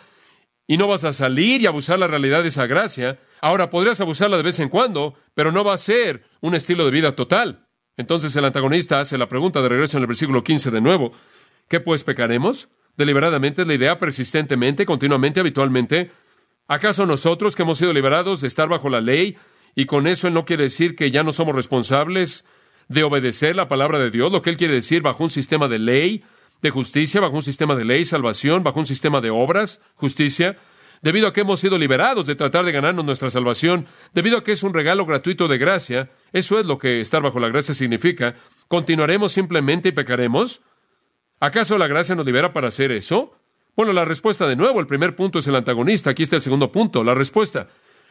y 0.68 0.78
no 0.78 0.88
vas 0.88 1.04
a 1.06 1.14
salir 1.14 1.62
y 1.62 1.68
abusar 1.68 2.00
la 2.00 2.08
realidad 2.08 2.42
de 2.42 2.50
esa 2.50 2.66
gracia. 2.66 3.20
Ahora 3.40 3.70
podrías 3.70 4.02
abusarla 4.02 4.38
de 4.38 4.44
vez 4.44 4.60
en 4.60 4.70
cuando, 4.70 5.14
pero 5.36 5.52
no 5.52 5.64
va 5.64 5.74
a 5.74 5.78
ser 5.78 6.24
un 6.42 6.56
estilo 6.56 6.86
de 6.86 6.92
vida 6.92 7.16
total. 7.16 7.68
Entonces 7.98 8.36
el 8.36 8.46
antagonista 8.46 9.00
hace 9.00 9.18
la 9.18 9.30
pregunta 9.30 9.62
de 9.62 9.70
regreso 9.70 9.98
en 9.98 10.04
el 10.04 10.08
versículo 10.08 10.44
15 10.44 10.72
de 10.72 10.82
nuevo. 10.82 11.14
¿Qué 11.72 11.80
pues 11.80 12.04
pecaremos? 12.04 12.68
Deliberadamente 12.98 13.62
es 13.62 13.68
la 13.70 13.76
idea, 13.76 13.98
persistentemente, 13.98 14.86
continuamente, 14.86 15.40
habitualmente. 15.40 16.12
¿Acaso 16.68 17.06
nosotros 17.06 17.56
que 17.56 17.62
hemos 17.62 17.78
sido 17.78 17.94
liberados 17.94 18.42
de 18.42 18.50
estar 18.50 18.68
bajo 18.68 18.90
la 18.90 19.00
ley 19.00 19.38
y 19.74 19.86
con 19.86 20.06
eso 20.06 20.28
él 20.28 20.34
no 20.34 20.44
quiere 20.44 20.64
decir 20.64 20.98
que 20.98 21.12
ya 21.12 21.24
no 21.24 21.32
somos 21.32 21.56
responsables 21.56 22.44
de 22.90 23.04
obedecer 23.04 23.56
la 23.56 23.70
palabra 23.70 24.00
de 24.00 24.12
Dios? 24.12 24.34
Lo 24.34 24.42
que 24.42 24.50
él 24.50 24.58
quiere 24.58 24.74
decir 24.74 25.02
bajo 25.02 25.24
un 25.24 25.30
sistema 25.30 25.70
de 25.70 25.80
ley, 25.80 26.26
de 26.62 26.72
justicia, 26.72 27.22
bajo 27.22 27.38
un 27.38 27.42
sistema 27.42 27.74
de 27.74 27.86
ley, 27.86 28.04
salvación, 28.04 28.64
bajo 28.64 28.82
un 28.82 28.86
sistema 28.86 29.22
de 29.22 29.30
obras, 29.30 29.80
justicia, 29.96 30.58
debido 31.02 31.26
a 31.30 31.32
que 31.32 31.40
hemos 31.40 31.62
sido 31.62 31.78
liberados 31.78 32.26
de 32.26 32.36
tratar 32.36 32.66
de 32.66 32.74
ganarnos 32.74 33.06
nuestra 33.06 33.30
salvación, 33.30 33.88
debido 34.14 34.40
a 34.40 34.44
que 34.44 34.52
es 34.52 34.64
un 34.64 34.74
regalo 34.74 35.06
gratuito 35.06 35.48
de 35.48 35.58
gracia, 35.58 36.10
eso 36.34 36.60
es 36.60 36.66
lo 36.66 36.78
que 36.78 37.00
estar 37.00 37.22
bajo 37.22 37.40
la 37.40 37.48
gracia 37.48 37.74
significa, 37.74 38.36
¿continuaremos 38.68 39.32
simplemente 39.32 39.88
y 39.88 39.94
pecaremos? 39.94 40.62
¿Acaso 41.42 41.76
la 41.80 41.88
gracia 41.88 42.14
nos 42.14 42.26
libera 42.26 42.54
para 42.54 42.68
hacer 42.68 42.92
eso? 42.92 43.34
Bueno, 43.76 43.94
la 43.94 44.06
respuesta 44.06 44.48
de 44.48 44.56
nuevo, 44.56 44.80
el 44.80 44.86
primer 44.86 45.16
punto 45.16 45.40
es 45.40 45.48
el 45.48 45.56
antagonista, 45.56 46.12
aquí 46.12 46.22
está 46.22 46.36
el 46.36 46.44
segundo 46.44 46.72
punto, 46.72 47.04
la 47.04 47.16
respuesta. 47.16 47.68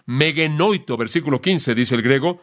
Megenoito, 0.06 0.96
versículo 0.96 1.40
15, 1.40 1.76
dice 1.76 1.94
el 1.94 2.02
griego, 2.02 2.42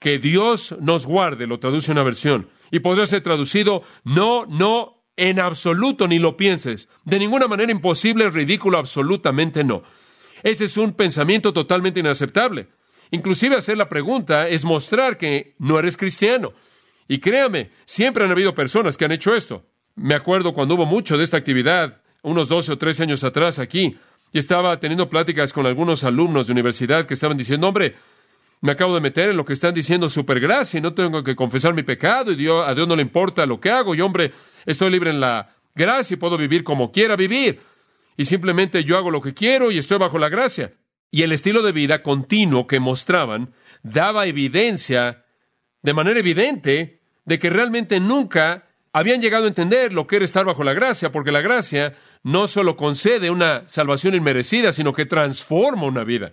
que 0.00 0.18
Dios 0.18 0.74
nos 0.80 1.06
guarde, 1.06 1.46
lo 1.46 1.60
traduce 1.60 1.92
una 1.92 2.02
versión, 2.02 2.48
y 2.72 2.80
podría 2.80 3.06
ser 3.06 3.22
traducido, 3.22 3.84
no, 4.02 4.44
no, 4.46 5.04
en 5.16 5.38
absoluto 5.38 6.08
ni 6.08 6.18
lo 6.18 6.36
pienses, 6.36 6.88
de 7.04 7.20
ninguna 7.20 7.46
manera 7.46 7.70
imposible, 7.70 8.28
ridículo, 8.28 8.78
absolutamente 8.78 9.62
no. 9.62 9.84
Ese 10.42 10.64
es 10.64 10.76
un 10.76 10.94
pensamiento 10.94 11.52
totalmente 11.52 12.00
inaceptable. 12.00 12.66
Inclusive 13.12 13.54
hacer 13.54 13.76
la 13.76 13.88
pregunta 13.88 14.48
es 14.48 14.64
mostrar 14.64 15.16
que 15.16 15.54
no 15.58 15.78
eres 15.78 15.96
cristiano. 15.96 16.54
Y 17.06 17.18
créame, 17.18 17.70
siempre 17.84 18.24
han 18.24 18.32
habido 18.32 18.52
personas 18.52 18.96
que 18.96 19.04
han 19.04 19.12
hecho 19.12 19.36
esto. 19.36 19.64
Me 20.00 20.14
acuerdo 20.14 20.54
cuando 20.54 20.76
hubo 20.76 20.86
mucho 20.86 21.18
de 21.18 21.24
esta 21.24 21.36
actividad, 21.36 22.00
unos 22.22 22.48
12 22.48 22.72
o 22.72 22.78
13 22.78 23.02
años 23.02 23.24
atrás 23.24 23.58
aquí, 23.58 23.98
y 24.32 24.38
estaba 24.38 24.78
teniendo 24.78 25.08
pláticas 25.08 25.52
con 25.52 25.66
algunos 25.66 26.04
alumnos 26.04 26.46
de 26.46 26.52
universidad 26.52 27.04
que 27.04 27.14
estaban 27.14 27.36
diciendo, 27.36 27.66
hombre, 27.66 27.96
me 28.60 28.70
acabo 28.70 28.94
de 28.94 29.00
meter 29.00 29.30
en 29.30 29.36
lo 29.36 29.44
que 29.44 29.54
están 29.54 29.74
diciendo 29.74 30.08
supergracia 30.08 30.78
y 30.78 30.80
no 30.80 30.94
tengo 30.94 31.24
que 31.24 31.34
confesar 31.34 31.74
mi 31.74 31.82
pecado 31.82 32.30
y 32.30 32.36
Dios, 32.36 32.66
a 32.66 32.74
Dios 32.76 32.86
no 32.86 32.94
le 32.94 33.02
importa 33.02 33.44
lo 33.44 33.58
que 33.58 33.70
hago 33.70 33.94
y 33.94 34.00
hombre, 34.00 34.32
estoy 34.66 34.90
libre 34.90 35.10
en 35.10 35.18
la 35.18 35.54
gracia 35.74 36.14
y 36.14 36.16
puedo 36.16 36.36
vivir 36.36 36.62
como 36.62 36.92
quiera 36.92 37.16
vivir. 37.16 37.60
y 38.16 38.24
simplemente 38.24 38.84
yo 38.84 38.96
hago 38.96 39.10
lo 39.10 39.20
que 39.20 39.34
quiero 39.34 39.70
y 39.70 39.78
estoy 39.78 39.98
bajo 39.98 40.18
la 40.18 40.28
gracia. 40.28 40.74
Y 41.10 41.22
el 41.22 41.32
estilo 41.32 41.62
de 41.62 41.72
vida 41.72 42.02
continuo 42.02 42.66
que 42.66 42.80
mostraban 42.80 43.52
daba 43.82 44.26
evidencia, 44.26 45.24
de 45.82 45.94
manera 45.94 46.20
evidente, 46.20 47.00
de 47.24 47.38
que 47.38 47.50
realmente 47.50 48.00
nunca 48.00 48.67
habían 48.92 49.20
llegado 49.20 49.44
a 49.44 49.48
entender 49.48 49.92
lo 49.92 50.06
que 50.06 50.16
era 50.16 50.24
estar 50.24 50.44
bajo 50.44 50.64
la 50.64 50.72
gracia, 50.72 51.12
porque 51.12 51.32
la 51.32 51.40
gracia 51.40 51.94
no 52.22 52.46
solo 52.46 52.76
concede 52.76 53.30
una 53.30 53.68
salvación 53.68 54.14
inmerecida, 54.14 54.72
sino 54.72 54.92
que 54.92 55.06
transforma 55.06 55.86
una 55.86 56.04
vida. 56.04 56.32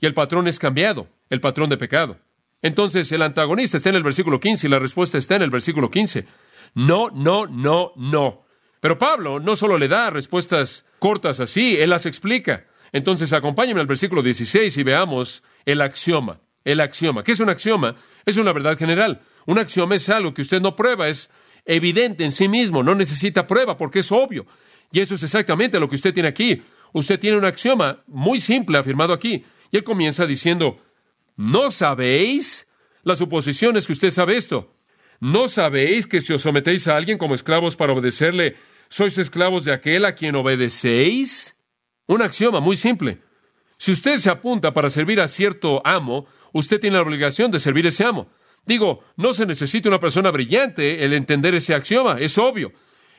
Y 0.00 0.06
el 0.06 0.14
patrón 0.14 0.46
es 0.48 0.58
cambiado, 0.58 1.08
el 1.30 1.40
patrón 1.40 1.70
de 1.70 1.76
pecado. 1.76 2.18
Entonces 2.62 3.10
el 3.12 3.22
antagonista 3.22 3.76
está 3.76 3.90
en 3.90 3.96
el 3.96 4.02
versículo 4.02 4.40
15 4.40 4.66
y 4.66 4.70
la 4.70 4.78
respuesta 4.78 5.18
está 5.18 5.36
en 5.36 5.42
el 5.42 5.50
versículo 5.50 5.90
15. 5.90 6.26
No, 6.74 7.10
no, 7.10 7.46
no, 7.46 7.92
no. 7.96 8.44
Pero 8.80 8.98
Pablo 8.98 9.40
no 9.40 9.56
solo 9.56 9.78
le 9.78 9.88
da 9.88 10.10
respuestas 10.10 10.84
cortas 10.98 11.40
así, 11.40 11.76
él 11.76 11.90
las 11.90 12.06
explica. 12.06 12.66
Entonces 12.92 13.32
acompáñenme 13.32 13.80
al 13.80 13.86
versículo 13.86 14.22
16 14.22 14.76
y 14.76 14.82
veamos 14.82 15.42
el 15.64 15.80
axioma. 15.80 16.40
El 16.64 16.80
axioma. 16.80 17.22
¿Qué 17.22 17.32
es 17.32 17.40
un 17.40 17.48
axioma? 17.48 17.96
Es 18.24 18.36
una 18.36 18.52
verdad 18.52 18.76
general. 18.76 19.22
Un 19.46 19.58
axioma 19.58 19.94
es 19.94 20.08
algo 20.08 20.34
que 20.34 20.42
usted 20.42 20.60
no 20.60 20.74
prueba, 20.74 21.08
es 21.08 21.30
evidente 21.66 22.24
en 22.24 22.30
sí 22.30 22.48
mismo, 22.48 22.82
no 22.82 22.94
necesita 22.94 23.46
prueba 23.46 23.76
porque 23.76 23.98
es 23.98 24.12
obvio. 24.12 24.46
Y 24.92 25.00
eso 25.00 25.14
es 25.14 25.22
exactamente 25.22 25.80
lo 25.80 25.88
que 25.88 25.96
usted 25.96 26.14
tiene 26.14 26.28
aquí. 26.28 26.62
Usted 26.92 27.18
tiene 27.18 27.36
un 27.36 27.44
axioma 27.44 28.02
muy 28.06 28.40
simple 28.40 28.78
afirmado 28.78 29.12
aquí. 29.12 29.44
Y 29.70 29.76
él 29.76 29.84
comienza 29.84 30.26
diciendo, 30.26 30.80
¿no 31.36 31.70
sabéis? 31.70 32.68
La 33.02 33.16
suposición 33.16 33.76
es 33.76 33.86
que 33.86 33.92
usted 33.92 34.10
sabe 34.10 34.36
esto. 34.36 34.72
¿No 35.20 35.48
sabéis 35.48 36.06
que 36.06 36.20
si 36.20 36.32
os 36.32 36.42
sometéis 36.42 36.88
a 36.88 36.96
alguien 36.96 37.18
como 37.18 37.34
esclavos 37.34 37.76
para 37.76 37.92
obedecerle, 37.92 38.56
sois 38.88 39.18
esclavos 39.18 39.64
de 39.64 39.72
aquel 39.72 40.04
a 40.04 40.14
quien 40.14 40.36
obedecéis? 40.36 41.56
Un 42.06 42.22
axioma 42.22 42.60
muy 42.60 42.76
simple. 42.76 43.22
Si 43.78 43.92
usted 43.92 44.18
se 44.18 44.30
apunta 44.30 44.72
para 44.72 44.90
servir 44.90 45.20
a 45.20 45.28
cierto 45.28 45.82
amo, 45.84 46.26
usted 46.52 46.80
tiene 46.80 46.96
la 46.96 47.02
obligación 47.02 47.50
de 47.50 47.58
servir 47.58 47.86
a 47.86 47.88
ese 47.88 48.04
amo. 48.04 48.28
Digo, 48.66 49.00
no 49.16 49.32
se 49.32 49.46
necesita 49.46 49.88
una 49.88 50.00
persona 50.00 50.30
brillante 50.30 51.04
el 51.04 51.12
entender 51.14 51.54
ese 51.54 51.74
axioma, 51.74 52.16
es 52.18 52.36
obvio. 52.36 52.72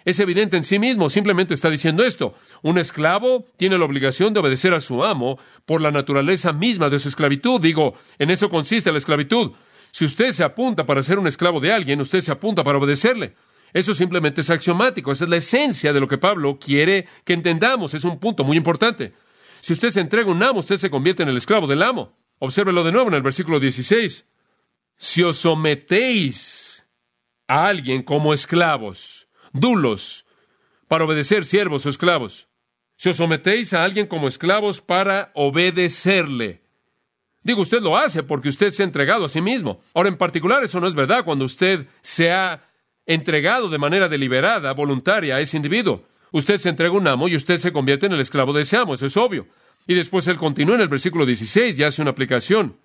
Es 0.04 0.20
evidente 0.20 0.56
en 0.56 0.64
sí 0.64 0.78
mismo, 0.78 1.10
simplemente 1.10 1.54
está 1.54 1.70
diciendo 1.70 2.04
esto. 2.04 2.36
Un 2.62 2.78
esclavo 2.78 3.46
tiene 3.58 3.78
la 3.78 3.86
obligación 3.86 4.34
de 4.34 4.40
obedecer 4.40 4.74
a 4.74 4.80
su 4.80 5.04
amo 5.04 5.38
por 5.66 5.82
la 5.82 5.92
naturaleza 5.92 6.54
misma 6.54 6.90
de 6.90 7.00
su 7.00 7.10
esclavitud. 7.10 7.60
Digo, 7.60 7.96
en 8.20 8.30
eso 8.30 8.50
consiste 8.50 8.92
la 8.92 9.00
esclavitud. 9.00 9.52
Si 9.92 10.06
usted 10.06 10.32
se 10.32 10.44
apunta 10.44 10.86
para 10.86 11.04
ser 11.04 11.20
un 11.20 11.28
esclavo 11.28 11.60
de 11.60 11.74
alguien, 11.74 12.00
usted 12.00 12.22
se 12.22 12.32
apunta 12.32 12.64
para 12.64 12.78
obedecerle. 12.78 13.36
Eso 13.74 13.94
simplemente 13.94 14.42
es 14.42 14.50
axiomático, 14.50 15.12
esa 15.12 15.26
es 15.26 15.30
la 15.30 15.38
esencia 15.38 15.92
de 15.92 16.00
lo 16.00 16.08
que 16.08 16.18
Pablo 16.18 16.58
quiere 16.58 17.06
que 17.26 17.34
entendamos, 17.34 17.94
es 17.94 18.06
un 18.06 18.20
punto 18.20 18.44
muy 18.44 18.56
importante. 18.56 19.14
Si 19.60 19.74
usted 19.74 19.90
se 19.90 20.00
entrega 20.00 20.30
a 20.30 20.32
un 20.32 20.42
amo, 20.42 20.60
usted 20.60 20.78
se 20.78 20.90
convierte 20.90 21.24
en 21.24 21.30
el 21.30 21.38
esclavo 21.38 21.68
del 21.68 21.84
amo. 21.84 22.18
Obsérvelo 22.40 22.84
de 22.84 22.92
nuevo 22.92 23.10
en 23.10 23.16
el 23.16 23.24
versículo 23.24 23.60
16. 23.60 24.26
Si 24.98 25.24
os 25.24 25.38
sometéis 25.38 26.84
a 27.48 27.68
alguien 27.68 28.04
como 28.04 28.34
esclavos, 28.34 29.28
dulos, 29.54 30.26
para 30.88 31.06
obedecer 31.06 31.46
siervos 31.46 31.86
o 31.86 31.90
esclavos. 31.90 32.48
Si 32.96 33.10
os 33.10 33.18
sometéis 33.18 33.74
a 33.74 33.84
alguien 33.84 34.08
como 34.08 34.28
esclavos 34.28 34.82
para 34.82 35.32
obedecerle. 35.36 36.62
Digo, 37.44 37.62
usted 37.62 37.82
lo 37.82 37.96
hace 37.96 38.24
porque 38.24 38.50
usted 38.50 38.72
se 38.72 38.84
ha 38.84 38.86
entregado 38.86 39.26
a 39.26 39.30
sí 39.30 39.40
mismo. 39.40 39.82
Ahora, 39.94 40.10
en 40.10 40.18
particular, 40.18 40.64
eso 40.64 40.80
no 40.80 40.88
es 40.88 40.96
verdad 40.96 41.24
cuando 41.24 41.46
usted 41.46 41.86
se 42.02 42.32
ha 42.32 42.68
entregado 43.06 43.70
de 43.70 43.78
manera 43.78 44.10
deliberada, 44.10 44.74
voluntaria 44.74 45.36
a 45.36 45.40
ese 45.40 45.56
individuo. 45.56 46.04
Usted 46.32 46.58
se 46.58 46.70
entrega 46.70 46.94
a 46.94 46.98
un 46.98 47.08
amo 47.08 47.28
y 47.28 47.36
usted 47.36 47.58
se 47.58 47.72
convierte 47.72 48.08
en 48.08 48.14
el 48.14 48.20
esclavo 48.20 48.52
de 48.52 48.64
ese 48.64 48.76
amo, 48.76 48.96
eso 48.96 49.06
es 49.06 49.16
obvio. 49.16 49.48
Y 49.86 49.94
después 49.94 50.28
él 50.28 50.38
continúa 50.38 50.76
en 50.76 50.82
el 50.82 50.90
versículo 50.90 51.26
16 51.26 51.80
y 51.80 51.84
hace 51.84 52.02
una 52.02 52.12
aplicación, 52.12 52.76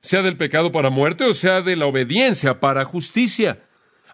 sea 0.00 0.22
del 0.22 0.36
pecado 0.36 0.72
para 0.72 0.90
muerte 0.90 1.24
o 1.24 1.34
sea 1.34 1.60
de 1.60 1.76
la 1.76 1.86
obediencia 1.86 2.60
para 2.60 2.84
justicia. 2.84 3.62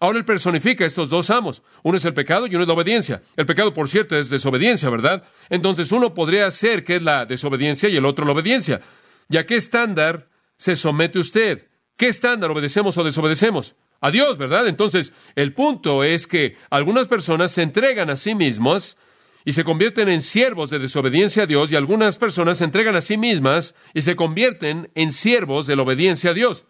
Ahora 0.00 0.18
él 0.18 0.24
personifica 0.24 0.84
estos 0.84 1.10
dos 1.10 1.30
amos. 1.30 1.62
Uno 1.82 1.96
es 1.96 2.04
el 2.04 2.14
pecado 2.14 2.46
y 2.46 2.54
uno 2.54 2.62
es 2.62 2.68
la 2.68 2.74
obediencia. 2.74 3.22
El 3.36 3.46
pecado, 3.46 3.72
por 3.72 3.88
cierto, 3.88 4.16
es 4.16 4.28
desobediencia, 4.28 4.90
¿verdad? 4.90 5.24
Entonces 5.48 5.90
uno 5.92 6.12
podría 6.12 6.50
ser 6.50 6.84
que 6.84 6.96
es 6.96 7.02
la 7.02 7.24
desobediencia 7.24 7.88
y 7.88 7.96
el 7.96 8.04
otro 8.04 8.26
la 8.26 8.32
obediencia. 8.32 8.82
¿Y 9.28 9.38
a 9.38 9.46
qué 9.46 9.56
estándar 9.56 10.28
se 10.56 10.76
somete 10.76 11.18
usted? 11.18 11.68
¿Qué 11.96 12.08
estándar 12.08 12.50
obedecemos 12.50 12.98
o 12.98 13.04
desobedecemos? 13.04 13.74
A 14.00 14.10
Dios, 14.10 14.36
¿verdad? 14.36 14.68
Entonces, 14.68 15.14
el 15.34 15.54
punto 15.54 16.04
es 16.04 16.26
que 16.26 16.56
algunas 16.68 17.08
personas 17.08 17.52
se 17.52 17.62
entregan 17.62 18.10
a 18.10 18.16
sí 18.16 18.34
mismas 18.34 18.98
y 19.46 19.52
se 19.52 19.64
convierten 19.64 20.10
en 20.10 20.20
siervos 20.20 20.68
de 20.68 20.78
desobediencia 20.78 21.44
a 21.44 21.46
Dios 21.46 21.72
y 21.72 21.76
algunas 21.76 22.18
personas 22.18 22.58
se 22.58 22.64
entregan 22.64 22.96
a 22.96 23.00
sí 23.00 23.16
mismas 23.16 23.74
y 23.94 24.02
se 24.02 24.14
convierten 24.14 24.90
en 24.94 25.10
siervos 25.12 25.66
de 25.66 25.76
la 25.76 25.82
obediencia 25.82 26.32
a 26.32 26.34
Dios 26.34 26.66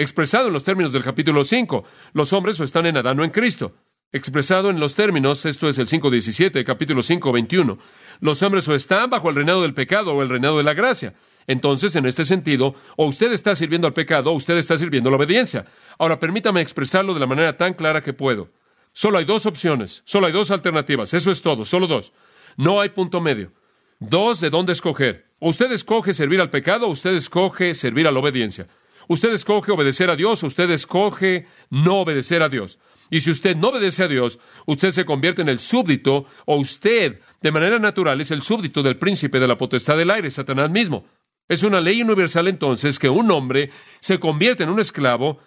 expresado 0.00 0.46
en 0.46 0.54
los 0.54 0.64
términos 0.64 0.92
del 0.92 1.04
capítulo 1.04 1.44
5. 1.44 1.84
Los 2.14 2.32
hombres 2.32 2.58
o 2.58 2.64
están 2.64 2.86
en 2.86 2.96
Adán 2.96 3.20
o 3.20 3.24
en 3.24 3.30
Cristo. 3.30 3.74
Expresado 4.12 4.70
en 4.70 4.80
los 4.80 4.94
términos, 4.94 5.44
esto 5.44 5.68
es 5.68 5.78
el 5.78 5.86
5.17, 5.86 6.64
capítulo 6.64 7.02
5, 7.02 7.30
21. 7.30 7.78
Los 8.20 8.42
hombres 8.42 8.66
o 8.68 8.74
están 8.74 9.10
bajo 9.10 9.28
el 9.28 9.36
reinado 9.36 9.62
del 9.62 9.74
pecado 9.74 10.14
o 10.14 10.22
el 10.22 10.28
reinado 10.28 10.58
de 10.58 10.64
la 10.64 10.74
gracia. 10.74 11.14
Entonces, 11.46 11.94
en 11.96 12.06
este 12.06 12.24
sentido, 12.24 12.74
o 12.96 13.06
usted 13.06 13.32
está 13.32 13.54
sirviendo 13.54 13.86
al 13.86 13.92
pecado 13.92 14.30
o 14.32 14.34
usted 14.34 14.56
está 14.56 14.76
sirviendo 14.78 15.08
a 15.08 15.12
la 15.12 15.18
obediencia. 15.18 15.66
Ahora, 15.98 16.18
permítame 16.18 16.60
expresarlo 16.60 17.12
de 17.14 17.20
la 17.20 17.26
manera 17.26 17.56
tan 17.56 17.74
clara 17.74 18.02
que 18.02 18.12
puedo. 18.12 18.50
Solo 18.92 19.18
hay 19.18 19.24
dos 19.24 19.46
opciones, 19.46 20.02
solo 20.04 20.26
hay 20.26 20.32
dos 20.32 20.50
alternativas, 20.50 21.14
eso 21.14 21.30
es 21.30 21.42
todo, 21.42 21.64
solo 21.64 21.86
dos. 21.86 22.12
No 22.56 22.80
hay 22.80 22.90
punto 22.90 23.20
medio. 23.20 23.52
Dos 23.98 24.40
de 24.40 24.50
dónde 24.50 24.72
escoger. 24.72 25.30
Usted 25.40 25.70
escoge 25.72 26.12
servir 26.12 26.40
al 26.40 26.50
pecado 26.50 26.88
usted 26.88 27.14
escoge 27.14 27.74
servir 27.74 28.06
a 28.06 28.12
la 28.12 28.20
obediencia. 28.20 28.68
Usted 29.08 29.32
escoge 29.32 29.72
obedecer 29.72 30.08
a 30.10 30.16
Dios, 30.16 30.42
usted 30.42 30.70
escoge 30.70 31.46
no 31.68 32.00
obedecer 32.00 32.42
a 32.42 32.48
Dios. 32.48 32.78
Y 33.10 33.20
si 33.20 33.30
usted 33.30 33.56
no 33.56 33.70
obedece 33.70 34.04
a 34.04 34.08
Dios, 34.08 34.38
usted 34.66 34.92
se 34.92 35.04
convierte 35.04 35.42
en 35.42 35.48
el 35.48 35.58
súbdito, 35.58 36.26
o 36.46 36.56
usted, 36.56 37.20
de 37.40 37.52
manera 37.52 37.78
natural, 37.80 38.20
es 38.20 38.30
el 38.30 38.40
súbdito 38.40 38.82
del 38.82 38.98
príncipe 38.98 39.40
de 39.40 39.48
la 39.48 39.58
potestad 39.58 39.96
del 39.96 40.10
aire, 40.10 40.30
Satanás 40.30 40.70
mismo. 40.70 41.06
Es 41.48 41.64
una 41.64 41.80
ley 41.80 42.00
universal 42.02 42.46
entonces 42.46 43.00
que 43.00 43.08
un 43.08 43.30
hombre 43.32 43.70
se 43.98 44.20
convierte 44.20 44.62
en 44.62 44.68
un 44.68 44.78
esclavo 44.78 45.40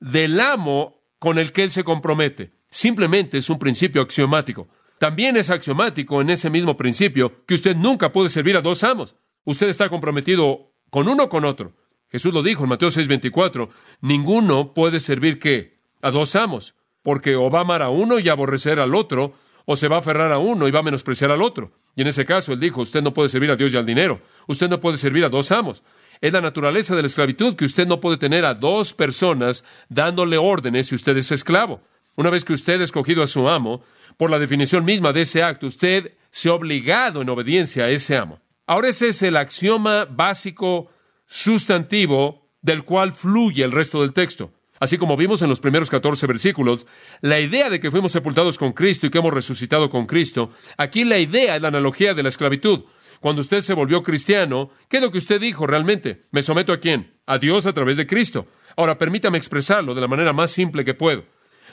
del 0.00 0.40
amo 0.40 1.00
con 1.20 1.38
el 1.38 1.52
que 1.52 1.62
él 1.62 1.70
se 1.70 1.84
compromete. 1.84 2.50
Simplemente 2.74 3.38
es 3.38 3.48
un 3.50 3.60
principio 3.60 4.02
axiomático. 4.02 4.66
También 4.98 5.36
es 5.36 5.48
axiomático 5.48 6.20
en 6.20 6.28
ese 6.30 6.50
mismo 6.50 6.76
principio 6.76 7.44
que 7.46 7.54
usted 7.54 7.76
nunca 7.76 8.10
puede 8.10 8.30
servir 8.30 8.56
a 8.56 8.62
dos 8.62 8.82
amos. 8.82 9.14
Usted 9.44 9.68
está 9.68 9.88
comprometido 9.88 10.72
con 10.90 11.06
uno 11.06 11.22
o 11.22 11.28
con 11.28 11.44
otro. 11.44 11.72
Jesús 12.10 12.34
lo 12.34 12.42
dijo 12.42 12.64
en 12.64 12.70
Mateo 12.70 12.88
6:24, 12.88 13.68
ninguno 14.00 14.74
puede 14.74 14.98
servir 14.98 15.38
qué? 15.38 15.78
A 16.02 16.10
dos 16.10 16.34
amos, 16.34 16.74
porque 17.04 17.36
o 17.36 17.48
va 17.48 17.60
a 17.60 17.62
amar 17.62 17.80
a 17.80 17.90
uno 17.90 18.18
y 18.18 18.28
aborrecer 18.28 18.80
al 18.80 18.96
otro, 18.96 19.34
o 19.66 19.76
se 19.76 19.86
va 19.86 19.96
a 19.96 20.00
aferrar 20.00 20.32
a 20.32 20.38
uno 20.38 20.66
y 20.66 20.72
va 20.72 20.80
a 20.80 20.82
menospreciar 20.82 21.30
al 21.30 21.42
otro. 21.42 21.70
Y 21.94 22.02
en 22.02 22.08
ese 22.08 22.26
caso 22.26 22.52
él 22.52 22.58
dijo, 22.58 22.80
usted 22.80 23.02
no 23.02 23.14
puede 23.14 23.28
servir 23.28 23.52
a 23.52 23.56
Dios 23.56 23.72
y 23.72 23.76
al 23.76 23.86
dinero, 23.86 24.20
usted 24.48 24.68
no 24.68 24.80
puede 24.80 24.98
servir 24.98 25.24
a 25.24 25.28
dos 25.28 25.52
amos. 25.52 25.84
Es 26.20 26.32
la 26.32 26.40
naturaleza 26.40 26.96
de 26.96 27.02
la 27.02 27.06
esclavitud 27.06 27.54
que 27.54 27.66
usted 27.66 27.86
no 27.86 28.00
puede 28.00 28.16
tener 28.16 28.44
a 28.44 28.54
dos 28.54 28.94
personas 28.94 29.62
dándole 29.88 30.38
órdenes 30.38 30.88
si 30.88 30.96
usted 30.96 31.16
es 31.16 31.30
esclavo. 31.30 31.80
Una 32.16 32.30
vez 32.30 32.44
que 32.44 32.52
usted 32.52 32.80
ha 32.80 32.84
escogido 32.84 33.22
a 33.22 33.26
su 33.26 33.48
amo, 33.48 33.82
por 34.16 34.30
la 34.30 34.38
definición 34.38 34.84
misma 34.84 35.12
de 35.12 35.22
ese 35.22 35.42
acto, 35.42 35.66
usted 35.66 36.12
se 36.30 36.48
ha 36.48 36.54
obligado 36.54 37.22
en 37.22 37.28
obediencia 37.28 37.84
a 37.84 37.90
ese 37.90 38.16
amo. 38.16 38.40
Ahora 38.66 38.88
ese 38.88 39.08
es 39.08 39.22
el 39.22 39.36
axioma 39.36 40.04
básico 40.04 40.90
sustantivo 41.26 42.48
del 42.62 42.84
cual 42.84 43.12
fluye 43.12 43.64
el 43.64 43.72
resto 43.72 44.00
del 44.00 44.12
texto. 44.12 44.52
Así 44.80 44.98
como 44.98 45.16
vimos 45.16 45.42
en 45.42 45.48
los 45.48 45.60
primeros 45.60 45.90
14 45.90 46.26
versículos, 46.26 46.86
la 47.20 47.40
idea 47.40 47.70
de 47.70 47.80
que 47.80 47.90
fuimos 47.90 48.12
sepultados 48.12 48.58
con 48.58 48.72
Cristo 48.72 49.06
y 49.06 49.10
que 49.10 49.18
hemos 49.18 49.32
resucitado 49.32 49.88
con 49.90 50.06
Cristo, 50.06 50.50
aquí 50.76 51.04
la 51.04 51.18
idea 51.18 51.56
es 51.56 51.62
la 51.62 51.68
analogía 51.68 52.14
de 52.14 52.22
la 52.22 52.28
esclavitud. 52.28 52.84
Cuando 53.20 53.40
usted 53.40 53.60
se 53.60 53.74
volvió 53.74 54.02
cristiano, 54.02 54.70
¿qué 54.88 54.98
es 54.98 55.02
lo 55.02 55.10
que 55.10 55.18
usted 55.18 55.40
dijo 55.40 55.66
realmente? 55.66 56.26
¿Me 56.30 56.42
someto 56.42 56.72
a 56.72 56.78
quién? 56.78 57.14
A 57.26 57.38
Dios 57.38 57.66
a 57.66 57.72
través 57.72 57.96
de 57.96 58.06
Cristo. 58.06 58.46
Ahora, 58.76 58.98
permítame 58.98 59.38
expresarlo 59.38 59.94
de 59.94 60.00
la 60.00 60.08
manera 60.08 60.32
más 60.32 60.50
simple 60.50 60.84
que 60.84 60.94
puedo. 60.94 61.24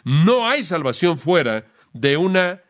No 0.04 0.48
hay 0.48 0.64
salvación 0.64 1.18
fuera 1.18 1.66
de 1.94 2.18
una 2.18 2.62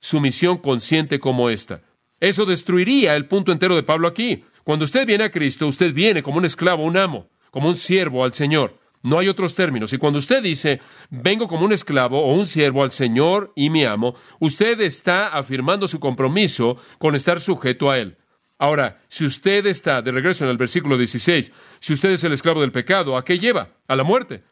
sumisión 0.00 0.58
consciente 0.58 1.18
como 1.18 1.50
esta. 1.50 1.82
Eso 2.18 2.44
destruiría 2.44 3.16
el 3.16 3.26
punto 3.26 3.52
entero 3.52 3.76
de 3.76 3.82
Pablo 3.82 4.08
aquí. 4.08 4.44
Cuando 4.64 4.84
usted 4.84 5.06
viene 5.06 5.24
a 5.24 5.30
Cristo, 5.30 5.66
usted 5.66 5.92
viene 5.92 6.22
como 6.22 6.38
un 6.38 6.44
esclavo, 6.44 6.84
un 6.84 6.96
amo, 6.96 7.30
como 7.50 7.68
un 7.68 7.76
siervo 7.76 8.24
al 8.24 8.32
Señor. 8.32 8.78
No 9.02 9.18
hay 9.18 9.28
otros 9.28 9.54
términos. 9.54 9.92
Y 9.92 9.98
cuando 9.98 10.18
usted 10.18 10.42
dice, 10.42 10.80
vengo 11.08 11.48
como 11.48 11.64
un 11.64 11.72
esclavo 11.72 12.20
o 12.20 12.34
un 12.34 12.46
siervo 12.46 12.82
al 12.82 12.90
Señor 12.90 13.52
y 13.56 13.70
mi 13.70 13.84
amo, 13.84 14.14
usted 14.38 14.78
está 14.80 15.28
afirmando 15.28 15.88
su 15.88 15.98
compromiso 15.98 16.76
con 16.98 17.14
estar 17.14 17.40
sujeto 17.40 17.90
a 17.90 17.98
Él. 17.98 18.18
Ahora, 18.58 19.00
si 19.08 19.24
usted 19.24 19.64
está, 19.64 20.02
de 20.02 20.10
regreso 20.10 20.44
en 20.44 20.50
el 20.50 20.58
versículo 20.58 20.98
16, 20.98 21.50
si 21.78 21.92
usted 21.94 22.10
es 22.10 22.24
el 22.24 22.34
esclavo 22.34 22.60
del 22.60 22.72
pecado, 22.72 23.16
¿a 23.16 23.24
qué 23.24 23.38
lleva? 23.38 23.70
A 23.88 23.96
la 23.96 24.04
muerte. 24.04 24.42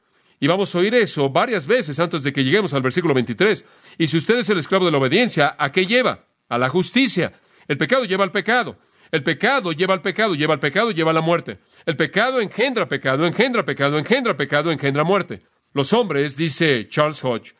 Y 0.40 0.46
vamos 0.46 0.74
a 0.74 0.78
oír 0.78 0.94
eso 0.94 1.28
varias 1.30 1.66
veces 1.66 1.98
antes 1.98 2.22
de 2.22 2.32
que 2.32 2.44
lleguemos 2.44 2.72
al 2.74 2.82
versículo 2.82 3.14
23. 3.14 3.64
Y 3.98 4.06
si 4.06 4.16
usted 4.18 4.38
es 4.38 4.48
el 4.50 4.58
esclavo 4.58 4.86
de 4.86 4.92
la 4.92 4.98
obediencia, 4.98 5.56
¿a 5.58 5.72
qué 5.72 5.84
lleva? 5.86 6.26
A 6.48 6.58
la 6.58 6.68
justicia. 6.68 7.32
El 7.66 7.76
pecado 7.76 8.04
lleva 8.04 8.24
al 8.24 8.30
pecado. 8.30 8.78
El 9.10 9.22
pecado 9.22 9.72
lleva 9.72 9.94
al 9.94 10.02
pecado, 10.02 10.34
lleva 10.34 10.54
al 10.54 10.60
pecado, 10.60 10.90
lleva 10.90 11.10
a 11.10 11.14
la 11.14 11.20
muerte. 11.20 11.58
El 11.86 11.96
pecado 11.96 12.40
engendra 12.40 12.86
pecado, 12.88 13.26
engendra 13.26 13.64
pecado, 13.64 13.98
engendra 13.98 14.36
pecado, 14.36 14.70
engendra 14.70 15.02
muerte. 15.02 15.42
Los 15.72 15.92
hombres, 15.92 16.36
dice 16.36 16.88
Charles 16.88 17.24
Hodge, 17.24 17.54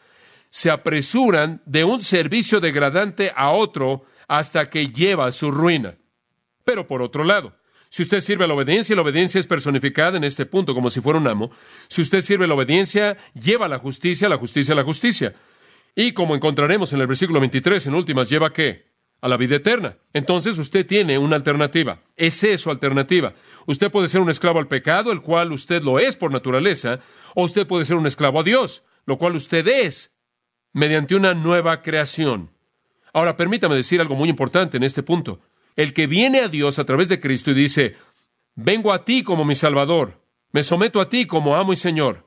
se 0.51 0.71
apresuran 0.71 1.63
de 1.67 1.85
un 1.85 2.01
servicio 2.01 2.61
degradante 2.61 3.33
a 3.35 3.51
otro 3.51 4.05
hasta 4.29 4.69
que 4.69 4.89
lleva 4.89 5.27
a 5.27 5.33
su 5.33 5.51
ruina. 5.51 5.97
Pero 6.65 6.87
por 6.87 7.01
otro 7.03 7.25
lado, 7.25 7.55
si 7.91 8.03
usted 8.03 8.21
sirve 8.21 8.45
a 8.45 8.47
la 8.47 8.55
obediencia, 8.55 8.95
la 8.95 9.03
obediencia 9.03 9.39
es 9.39 9.47
personificada 9.47 10.19
en 10.19 10.25
este 10.25 10.45
punto 10.45 10.75
como 10.75 10.91
si 10.91 11.01
fuera 11.01 11.19
un 11.19 11.27
amo. 11.27 11.51
Si 11.89 12.03
usted 12.03 12.21
sirve 12.21 12.45
a 12.45 12.49
la 12.49 12.55
obediencia, 12.55 13.17
lleva 13.35 13.67
a 13.67 13.69
la 13.69 13.79
justicia, 13.79 14.29
la 14.29 14.37
justicia, 14.37 14.75
la 14.75 14.85
justicia. 14.85 15.35
Y 15.95 16.13
como 16.13 16.35
encontraremos 16.35 16.93
en 16.93 17.01
el 17.01 17.07
versículo 17.07 17.41
23, 17.41 17.87
en 17.87 17.95
últimas, 17.95 18.29
lleva 18.29 18.53
qué? 18.53 18.89
A 19.21 19.29
la 19.29 19.37
vida 19.37 19.57
eterna. 19.57 19.97
Entonces 20.13 20.59
usted 20.59 20.87
tiene 20.87 21.19
una 21.19 21.37
alternativa. 21.37 22.03
Es 22.15 22.45
su 22.61 22.71
alternativa. 22.71 23.33
Usted 23.67 23.91
puede 23.91 24.09
ser 24.09 24.21
un 24.21 24.31
esclavo 24.31 24.59
al 24.59 24.69
pecado, 24.69 25.11
el 25.11 25.23
cual 25.23 25.51
usted 25.53 25.83
lo 25.83 25.99
es 25.99 26.17
por 26.17 26.31
naturaleza, 26.31 27.01
o 27.35 27.45
usted 27.45 27.67
puede 27.67 27.85
ser 27.85 27.97
un 27.97 28.07
esclavo 28.07 28.41
a 28.41 28.45
Dios, 28.45 28.85
lo 29.07 29.17
cual 29.17 29.35
usted 29.35 29.67
es 29.67 30.13
mediante 30.73 31.17
una 31.17 31.35
nueva 31.35 31.83
creación. 31.83 32.51
Ahora, 33.13 33.37
permítame 33.37 33.75
decir 33.75 34.01
algo 34.01 34.15
muy 34.15 34.29
importante 34.29 34.77
en 34.77 34.85
este 34.85 35.03
punto. 35.03 35.41
El 35.79 35.95
que 35.95 36.09
viene 36.09 36.41
a 36.41 36.49
Dios 36.49 36.81
a 36.81 36.85
través 36.85 37.09
de 37.09 37.21
Cristo 37.21 37.53
y 37.53 37.55
dice, 37.55 37.95
vengo 38.57 38.93
a 38.93 39.05
ti 39.05 39.23
como 39.23 39.45
mi 39.45 39.55
Salvador, 39.55 40.21
me 40.51 40.65
someto 40.65 41.01
a 41.01 41.09
ti 41.09 41.25
como 41.25 41.55
amo 41.55 41.73
y 41.73 41.77
Señor. 41.77 42.27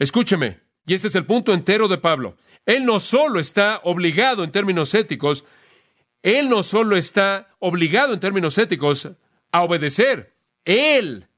Escúcheme, 0.00 0.58
y 0.84 0.94
este 0.94 1.06
es 1.06 1.14
el 1.14 1.24
punto 1.24 1.52
entero 1.52 1.86
de 1.86 1.98
Pablo. 1.98 2.36
Él 2.66 2.84
no 2.84 2.98
solo 2.98 3.38
está 3.38 3.80
obligado 3.84 4.42
en 4.42 4.50
términos 4.50 4.94
éticos, 4.94 5.44
él 6.24 6.48
no 6.48 6.64
solo 6.64 6.96
está 6.96 7.54
obligado 7.60 8.14
en 8.14 8.18
términos 8.18 8.58
éticos 8.58 9.12
a 9.52 9.62
obedecer, 9.62 10.34
él 10.64 11.28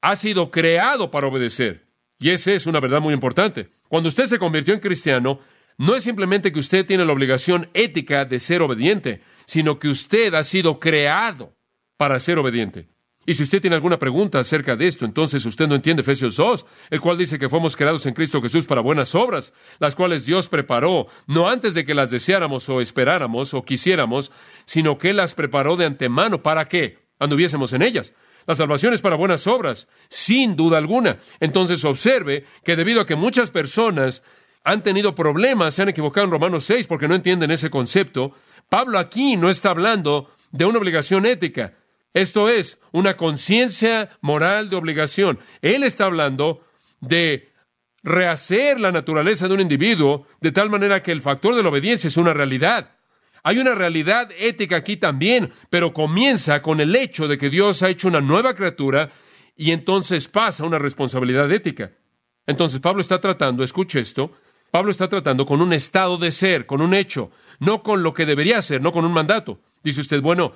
ha 0.00 0.16
sido 0.16 0.50
creado 0.50 1.12
para 1.12 1.28
obedecer. 1.28 1.86
Y 2.18 2.30
esa 2.30 2.50
es 2.50 2.66
una 2.66 2.80
verdad 2.80 3.00
muy 3.00 3.14
importante. 3.14 3.68
Cuando 3.86 4.08
usted 4.08 4.26
se 4.26 4.40
convirtió 4.40 4.74
en 4.74 4.80
cristiano, 4.80 5.38
no 5.76 5.94
es 5.94 6.02
simplemente 6.02 6.50
que 6.50 6.58
usted 6.58 6.84
tiene 6.84 7.04
la 7.04 7.12
obligación 7.12 7.70
ética 7.72 8.24
de 8.24 8.40
ser 8.40 8.62
obediente, 8.62 9.22
sino 9.48 9.78
que 9.78 9.88
usted 9.88 10.34
ha 10.34 10.44
sido 10.44 10.78
creado 10.78 11.56
para 11.96 12.20
ser 12.20 12.38
obediente. 12.38 12.86
Y 13.24 13.32
si 13.32 13.44
usted 13.44 13.62
tiene 13.62 13.76
alguna 13.76 13.98
pregunta 13.98 14.38
acerca 14.38 14.76
de 14.76 14.86
esto, 14.86 15.06
entonces 15.06 15.44
usted 15.46 15.66
no 15.66 15.74
entiende 15.74 16.02
Efesios 16.02 16.36
2, 16.36 16.66
el 16.90 17.00
cual 17.00 17.16
dice 17.16 17.38
que 17.38 17.48
fuimos 17.48 17.74
creados 17.74 18.04
en 18.04 18.12
Cristo 18.12 18.42
Jesús 18.42 18.66
para 18.66 18.82
buenas 18.82 19.14
obras, 19.14 19.54
las 19.78 19.94
cuales 19.94 20.26
Dios 20.26 20.50
preparó, 20.50 21.06
no 21.26 21.48
antes 21.48 21.72
de 21.72 21.86
que 21.86 21.94
las 21.94 22.10
deseáramos 22.10 22.68
o 22.68 22.82
esperáramos 22.82 23.54
o 23.54 23.64
quisiéramos, 23.64 24.32
sino 24.66 24.98
que 24.98 25.14
las 25.14 25.34
preparó 25.34 25.76
de 25.76 25.86
antemano 25.86 26.42
para 26.42 26.66
que 26.66 26.98
anduviésemos 27.18 27.72
en 27.72 27.80
ellas. 27.80 28.12
La 28.46 28.54
salvación 28.54 28.92
es 28.92 29.00
para 29.00 29.16
buenas 29.16 29.46
obras, 29.46 29.88
sin 30.10 30.56
duda 30.56 30.76
alguna. 30.76 31.20
Entonces 31.40 31.84
observe 31.86 32.44
que 32.64 32.76
debido 32.76 33.00
a 33.00 33.06
que 33.06 33.16
muchas 33.16 33.50
personas 33.50 34.22
han 34.68 34.82
tenido 34.82 35.14
problemas, 35.14 35.74
se 35.74 35.80
han 35.80 35.88
equivocado 35.88 36.26
en 36.26 36.30
Romanos 36.30 36.64
6 36.64 36.86
porque 36.86 37.08
no 37.08 37.14
entienden 37.14 37.50
ese 37.50 37.70
concepto. 37.70 38.32
Pablo 38.68 38.98
aquí 38.98 39.38
no 39.38 39.48
está 39.48 39.70
hablando 39.70 40.30
de 40.50 40.66
una 40.66 40.78
obligación 40.78 41.24
ética. 41.24 41.72
Esto 42.12 42.50
es 42.50 42.78
una 42.92 43.16
conciencia 43.16 44.10
moral 44.20 44.68
de 44.68 44.76
obligación. 44.76 45.38
Él 45.62 45.84
está 45.84 46.04
hablando 46.04 46.66
de 47.00 47.50
rehacer 48.02 48.78
la 48.78 48.92
naturaleza 48.92 49.48
de 49.48 49.54
un 49.54 49.60
individuo 49.60 50.26
de 50.42 50.52
tal 50.52 50.68
manera 50.68 51.02
que 51.02 51.12
el 51.12 51.22
factor 51.22 51.54
de 51.54 51.62
la 51.62 51.70
obediencia 51.70 52.08
es 52.08 52.18
una 52.18 52.34
realidad. 52.34 52.96
Hay 53.42 53.58
una 53.58 53.74
realidad 53.74 54.28
ética 54.36 54.76
aquí 54.76 54.98
también, 54.98 55.50
pero 55.70 55.94
comienza 55.94 56.60
con 56.60 56.82
el 56.82 56.94
hecho 56.94 57.26
de 57.26 57.38
que 57.38 57.48
Dios 57.48 57.82
ha 57.82 57.88
hecho 57.88 58.08
una 58.08 58.20
nueva 58.20 58.54
criatura 58.54 59.12
y 59.56 59.70
entonces 59.70 60.28
pasa 60.28 60.66
una 60.66 60.78
responsabilidad 60.78 61.50
ética. 61.50 61.92
Entonces 62.46 62.80
Pablo 62.80 63.00
está 63.00 63.18
tratando, 63.18 63.62
escuche 63.62 64.00
esto, 64.00 64.32
Pablo 64.70 64.90
está 64.90 65.08
tratando 65.08 65.46
con 65.46 65.62
un 65.62 65.72
estado 65.72 66.18
de 66.18 66.30
ser, 66.30 66.66
con 66.66 66.82
un 66.82 66.94
hecho, 66.94 67.30
no 67.58 67.82
con 67.82 68.02
lo 68.02 68.12
que 68.12 68.26
debería 68.26 68.60
ser, 68.62 68.82
no 68.82 68.92
con 68.92 69.04
un 69.04 69.12
mandato. 69.12 69.58
Dice 69.82 70.00
usted, 70.00 70.20
bueno, 70.20 70.52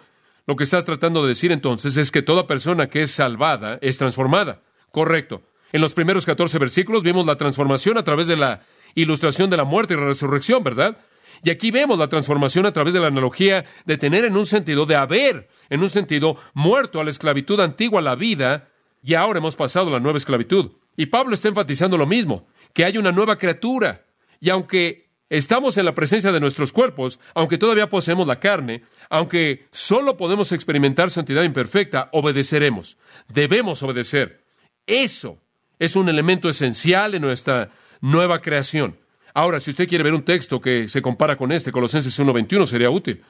lo 0.46 0.56
que 0.56 0.64
estás 0.64 0.84
tratando 0.84 1.22
de 1.22 1.28
decir 1.28 1.52
entonces 1.52 1.96
es 1.96 2.10
que 2.10 2.22
toda 2.22 2.46
persona 2.46 2.88
que 2.88 3.02
es 3.02 3.10
salvada 3.10 3.78
es 3.80 3.98
transformada. 3.98 4.60
Correcto. 4.90 5.42
En 5.72 5.80
los 5.80 5.94
primeros 5.94 6.26
14 6.26 6.58
versículos 6.58 7.02
vimos 7.02 7.26
la 7.26 7.36
transformación 7.36 7.96
a 7.96 8.04
través 8.04 8.26
de 8.26 8.36
la 8.36 8.62
ilustración 8.94 9.48
de 9.48 9.56
la 9.56 9.64
muerte 9.64 9.94
y 9.94 9.96
la 9.96 10.04
resurrección, 10.04 10.62
¿verdad? 10.62 10.98
Y 11.42 11.50
aquí 11.50 11.70
vemos 11.70 11.98
la 11.98 12.08
transformación 12.08 12.66
a 12.66 12.72
través 12.72 12.92
de 12.92 13.00
la 13.00 13.06
analogía 13.06 13.64
de 13.86 13.96
tener 13.96 14.24
en 14.24 14.36
un 14.36 14.44
sentido, 14.44 14.84
de 14.84 14.96
haber, 14.96 15.48
en 15.70 15.82
un 15.82 15.88
sentido, 15.88 16.36
muerto 16.52 17.00
a 17.00 17.04
la 17.04 17.10
esclavitud 17.10 17.58
antigua, 17.60 18.00
a 18.00 18.02
la 18.02 18.14
vida, 18.14 18.68
y 19.02 19.14
ahora 19.14 19.38
hemos 19.38 19.56
pasado 19.56 19.88
a 19.88 19.92
la 19.92 20.00
nueva 20.00 20.18
esclavitud. 20.18 20.72
Y 20.96 21.06
Pablo 21.06 21.34
está 21.34 21.48
enfatizando 21.48 21.96
lo 21.96 22.06
mismo 22.06 22.46
que 22.72 22.84
hay 22.84 22.98
una 22.98 23.12
nueva 23.12 23.36
criatura. 23.36 24.04
Y 24.40 24.50
aunque 24.50 25.10
estamos 25.28 25.78
en 25.78 25.84
la 25.84 25.94
presencia 25.94 26.32
de 26.32 26.40
nuestros 26.40 26.72
cuerpos, 26.72 27.18
aunque 27.34 27.58
todavía 27.58 27.88
poseemos 27.88 28.26
la 28.26 28.40
carne, 28.40 28.82
aunque 29.08 29.66
solo 29.70 30.16
podemos 30.16 30.52
experimentar 30.52 31.10
santidad 31.10 31.42
imperfecta, 31.42 32.08
obedeceremos. 32.12 32.96
Debemos 33.28 33.82
obedecer. 33.82 34.42
Eso 34.86 35.38
es 35.78 35.96
un 35.96 36.08
elemento 36.08 36.48
esencial 36.48 37.14
en 37.14 37.22
nuestra 37.22 37.70
nueva 38.00 38.40
creación. 38.40 38.98
Ahora, 39.34 39.60
si 39.60 39.70
usted 39.70 39.88
quiere 39.88 40.04
ver 40.04 40.14
un 40.14 40.24
texto 40.24 40.60
que 40.60 40.88
se 40.88 41.00
compara 41.00 41.36
con 41.36 41.52
este, 41.52 41.72
Colosenses 41.72 42.18
1.21, 42.18 42.66
sería 42.66 42.90
útil. 42.90 43.22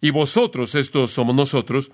Y 0.00 0.10
vosotros, 0.10 0.74
estos 0.74 1.10
somos 1.10 1.34
nosotros, 1.34 1.90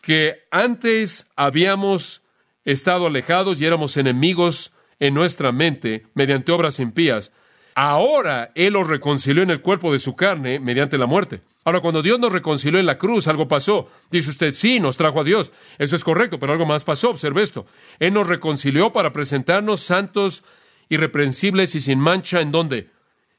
que 0.00 0.44
antes 0.50 1.26
habíamos 1.36 2.22
estado 2.64 3.06
alejados 3.06 3.60
y 3.60 3.66
éramos 3.66 3.96
enemigos 3.96 4.72
en 4.98 5.14
nuestra 5.14 5.52
mente 5.52 6.06
mediante 6.14 6.52
obras 6.52 6.78
impías, 6.80 7.32
ahora 7.74 8.52
Él 8.54 8.74
los 8.74 8.88
reconcilió 8.88 9.42
en 9.42 9.50
el 9.50 9.62
cuerpo 9.62 9.92
de 9.92 9.98
su 9.98 10.14
carne 10.14 10.60
mediante 10.60 10.98
la 10.98 11.06
muerte. 11.06 11.42
Ahora, 11.64 11.80
cuando 11.80 12.02
Dios 12.02 12.18
nos 12.18 12.32
reconcilió 12.32 12.80
en 12.80 12.86
la 12.86 12.96
cruz, 12.96 13.28
algo 13.28 13.46
pasó. 13.46 13.88
Dice 14.10 14.30
usted, 14.30 14.52
sí, 14.52 14.80
nos 14.80 14.96
trajo 14.96 15.20
a 15.20 15.24
Dios. 15.24 15.52
Eso 15.78 15.94
es 15.94 16.04
correcto, 16.04 16.38
pero 16.38 16.52
algo 16.52 16.64
más 16.64 16.84
pasó. 16.84 17.10
Observe 17.10 17.42
esto. 17.42 17.66
Él 17.98 18.14
nos 18.14 18.26
reconcilió 18.26 18.92
para 18.92 19.12
presentarnos 19.12 19.80
santos, 19.80 20.42
irreprensibles 20.88 21.74
y 21.74 21.80
sin 21.80 21.98
mancha. 21.98 22.40
¿En 22.40 22.50
dónde? 22.50 22.90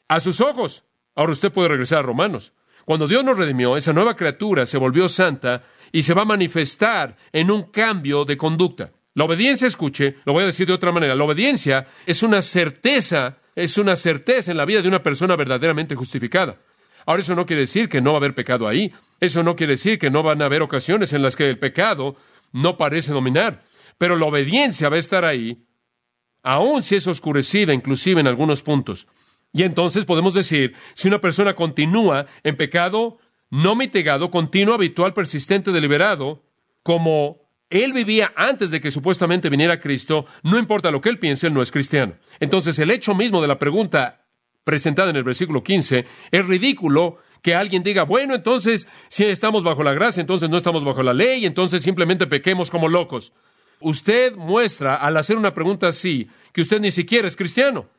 A 0.08 0.20
sus 0.20 0.40
ojos. 0.40 0.86
Ahora 1.16 1.32
usted 1.32 1.52
puede 1.52 1.70
regresar 1.70 2.00
a 2.00 2.04
Romanos. 2.04 2.54
Cuando 2.86 3.08
Dios 3.08 3.24
nos 3.24 3.38
redimió, 3.38 3.76
esa 3.76 3.92
nueva 3.92 4.16
criatura 4.16 4.66
se 4.68 4.78
volvió 4.78 5.10
santa 5.10 5.64
y 5.92 6.04
se 6.04 6.14
va 6.14 6.22
a 6.22 6.26
manifestar 6.26 7.18
en 7.32 7.50
un 7.50 7.72
cambio 7.72 8.24
de 8.26 8.38
conducta. 8.38 8.92
La 9.14 9.26
obediencia, 9.26 9.68
escuche, 9.68 10.16
lo 10.26 10.34
voy 10.34 10.44
a 10.44 10.48
decir 10.48 10.68
de 10.68 10.74
otra 10.74 10.92
manera, 10.92 11.16
la 11.16 11.24
obediencia 11.24 11.88
es 12.06 12.24
una 12.24 12.42
certeza, 12.42 13.40
es 13.56 13.78
una 13.78 13.96
certeza 13.96 14.52
en 14.52 14.58
la 14.58 14.66
vida 14.66 14.82
de 14.82 14.88
una 14.88 15.04
persona 15.04 15.36
verdaderamente 15.36 15.96
justificada. 15.96 16.58
Ahora 17.06 17.22
eso 17.22 17.36
no 17.36 17.46
quiere 17.46 17.62
decir 17.62 17.90
que 17.90 18.00
no 18.00 18.12
va 18.12 18.18
a 18.18 18.20
haber 18.20 18.36
pecado 18.36 18.68
ahí, 18.68 18.94
eso 19.20 19.44
no 19.44 19.56
quiere 19.56 19.74
decir 19.74 20.00
que 20.00 20.10
no 20.10 20.24
van 20.24 20.42
a 20.42 20.46
haber 20.46 20.62
ocasiones 20.62 21.12
en 21.14 21.22
las 21.22 21.36
que 21.36 21.50
el 21.50 21.60
pecado 21.60 22.16
no 22.54 22.78
parece 22.78 23.12
dominar, 23.12 23.64
pero 23.98 24.16
la 24.16 24.26
obediencia 24.26 24.88
va 24.88 24.96
a 24.96 25.00
estar 25.00 25.26
ahí, 25.26 25.66
aun 26.44 26.82
si 26.82 26.96
es 26.96 27.08
oscurecida, 27.08 27.74
inclusive 27.74 28.22
en 28.22 28.28
algunos 28.28 28.62
puntos. 28.62 29.08
Y 29.52 29.64
entonces 29.64 30.06
podemos 30.06 30.34
decir, 30.34 30.76
si 30.94 31.10
una 31.10 31.20
persona 31.20 31.54
continúa 31.54 32.28
en 32.44 32.56
pecado 32.56 33.20
no 33.50 33.76
mitigado, 33.76 34.32
continuo, 34.32 34.76
habitual, 34.76 35.14
persistente, 35.14 35.72
deliberado, 35.72 36.42
como 36.84 37.41
él 37.72 37.94
vivía 37.94 38.34
antes 38.36 38.70
de 38.70 38.80
que 38.80 38.92
supuestamente 38.92 39.50
viniera 39.50 39.80
Cristo, 39.80 40.26
no 40.44 40.60
importa 40.60 40.92
lo 40.92 41.02
que 41.02 41.10
él 41.10 41.18
piense, 41.18 41.48
él 41.48 41.54
no 41.54 41.62
es 41.62 41.72
cristiano. 41.72 42.14
Entonces 42.40 42.78
el 42.80 42.92
hecho 42.92 43.16
mismo 43.16 43.42
de 43.42 43.48
la 43.48 43.58
pregunta 43.58 44.26
presentada 44.64 45.10
en 45.10 45.16
el 45.16 45.24
versículo 45.24 45.64
15 45.64 46.06
es 46.32 46.46
ridículo 46.46 47.18
que 47.42 47.56
alguien 47.56 47.82
diga, 47.82 48.04
bueno, 48.04 48.36
entonces 48.36 48.88
si 49.08 49.24
estamos 49.24 49.64
bajo 49.64 49.84
la 49.84 49.94
gracia, 49.94 50.22
entonces 50.22 50.50
no 50.50 50.58
estamos 50.58 50.84
bajo 50.84 51.02
la 51.02 51.14
ley, 51.14 51.46
entonces 51.46 51.82
simplemente 51.82 52.28
pequemos 52.28 52.70
como 52.70 52.90
locos. 52.90 53.34
Usted 53.80 54.36
muestra 54.36 54.96
al 54.96 55.18
hacer 55.18 55.38
una 55.38 55.54
pregunta 55.54 55.88
así 55.88 56.30
que 56.52 56.62
usted 56.62 56.80
ni 56.80 56.92
siquiera 56.92 57.28
es 57.28 57.36
cristiano. 57.36 57.90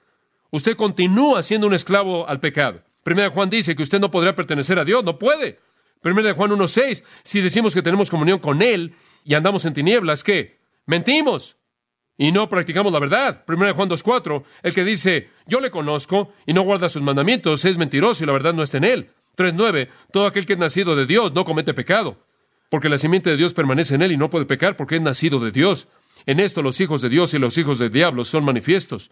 Usted 0.51 0.77
continúa 0.77 1.43
siendo 1.43 1.67
un 1.67 1.75
esclavo 1.75 2.29
al 2.29 2.39
pecado. 2.39 2.83
Primera 3.03 3.31
Juan 3.31 3.51
dice 3.51 3.75
que 3.75 3.83
usted 3.83 3.99
no 3.99 4.11
podrá 4.11 4.37
pertenecer 4.37 4.79
a 4.79 4.85
Dios, 4.85 5.03
no 5.03 5.19
puede. 5.19 5.59
Primera 6.03 6.29
de 6.29 6.35
Juan 6.35 6.51
1.6, 6.51 7.03
si 7.25 7.41
decimos 7.41 7.75
que 7.75 7.83
tenemos 7.83 8.11
comunión 8.11 8.39
con 8.39 8.61
Él 8.61 8.95
y 9.25 9.35
andamos 9.35 9.65
en 9.65 9.75
tinieblas, 9.75 10.25
¿qué? 10.25 10.61
Mentimos 10.87 11.57
y 12.17 12.33
no 12.33 12.49
practicamos 12.49 12.93
la 12.93 13.01
verdad. 13.01 13.45
Primero 13.45 13.75
Juan 13.75 13.89
2.4, 13.89 14.45
el 14.63 14.75
que 14.75 14.85
dice, 14.85 15.31
yo 15.47 15.61
le 15.61 15.71
conozco 15.71 16.33
y 16.47 16.53
no 16.53 16.63
guarda 16.63 16.89
sus 16.89 17.03
mandamientos, 17.03 17.65
es 17.65 17.79
mentiroso 17.79 18.23
y 18.23 18.27
la 18.27 18.33
verdad 18.33 18.55
no 18.55 18.63
está 18.63 18.79
en 18.79 18.85
él. 18.85 19.11
3.9, 19.37 19.89
todo 20.13 20.27
aquel 20.27 20.47
que 20.47 20.53
es 20.53 20.59
nacido 20.59 20.95
de 20.95 21.07
Dios 21.07 21.33
no 21.33 21.45
comete 21.45 21.73
pecado, 21.75 22.27
porque 22.69 22.89
la 22.89 22.99
simiente 22.99 23.31
de 23.31 23.37
Dios 23.37 23.55
permanece 23.55 23.95
en 23.95 24.03
él 24.03 24.13
y 24.13 24.17
no 24.17 24.31
puede 24.31 24.45
pecar 24.45 24.77
porque 24.77 24.97
es 24.97 25.03
nacido 25.03 25.39
de 25.41 25.51
Dios. 25.51 25.89
En 26.27 26.39
esto 26.39 26.63
los 26.63 26.81
hijos 26.81 27.01
de 27.01 27.09
Dios 27.09 27.35
y 27.35 27.39
los 27.39 27.57
hijos 27.59 27.79
del 27.79 27.91
diablo 27.91 28.25
son 28.25 28.45
manifiestos. 28.45 29.11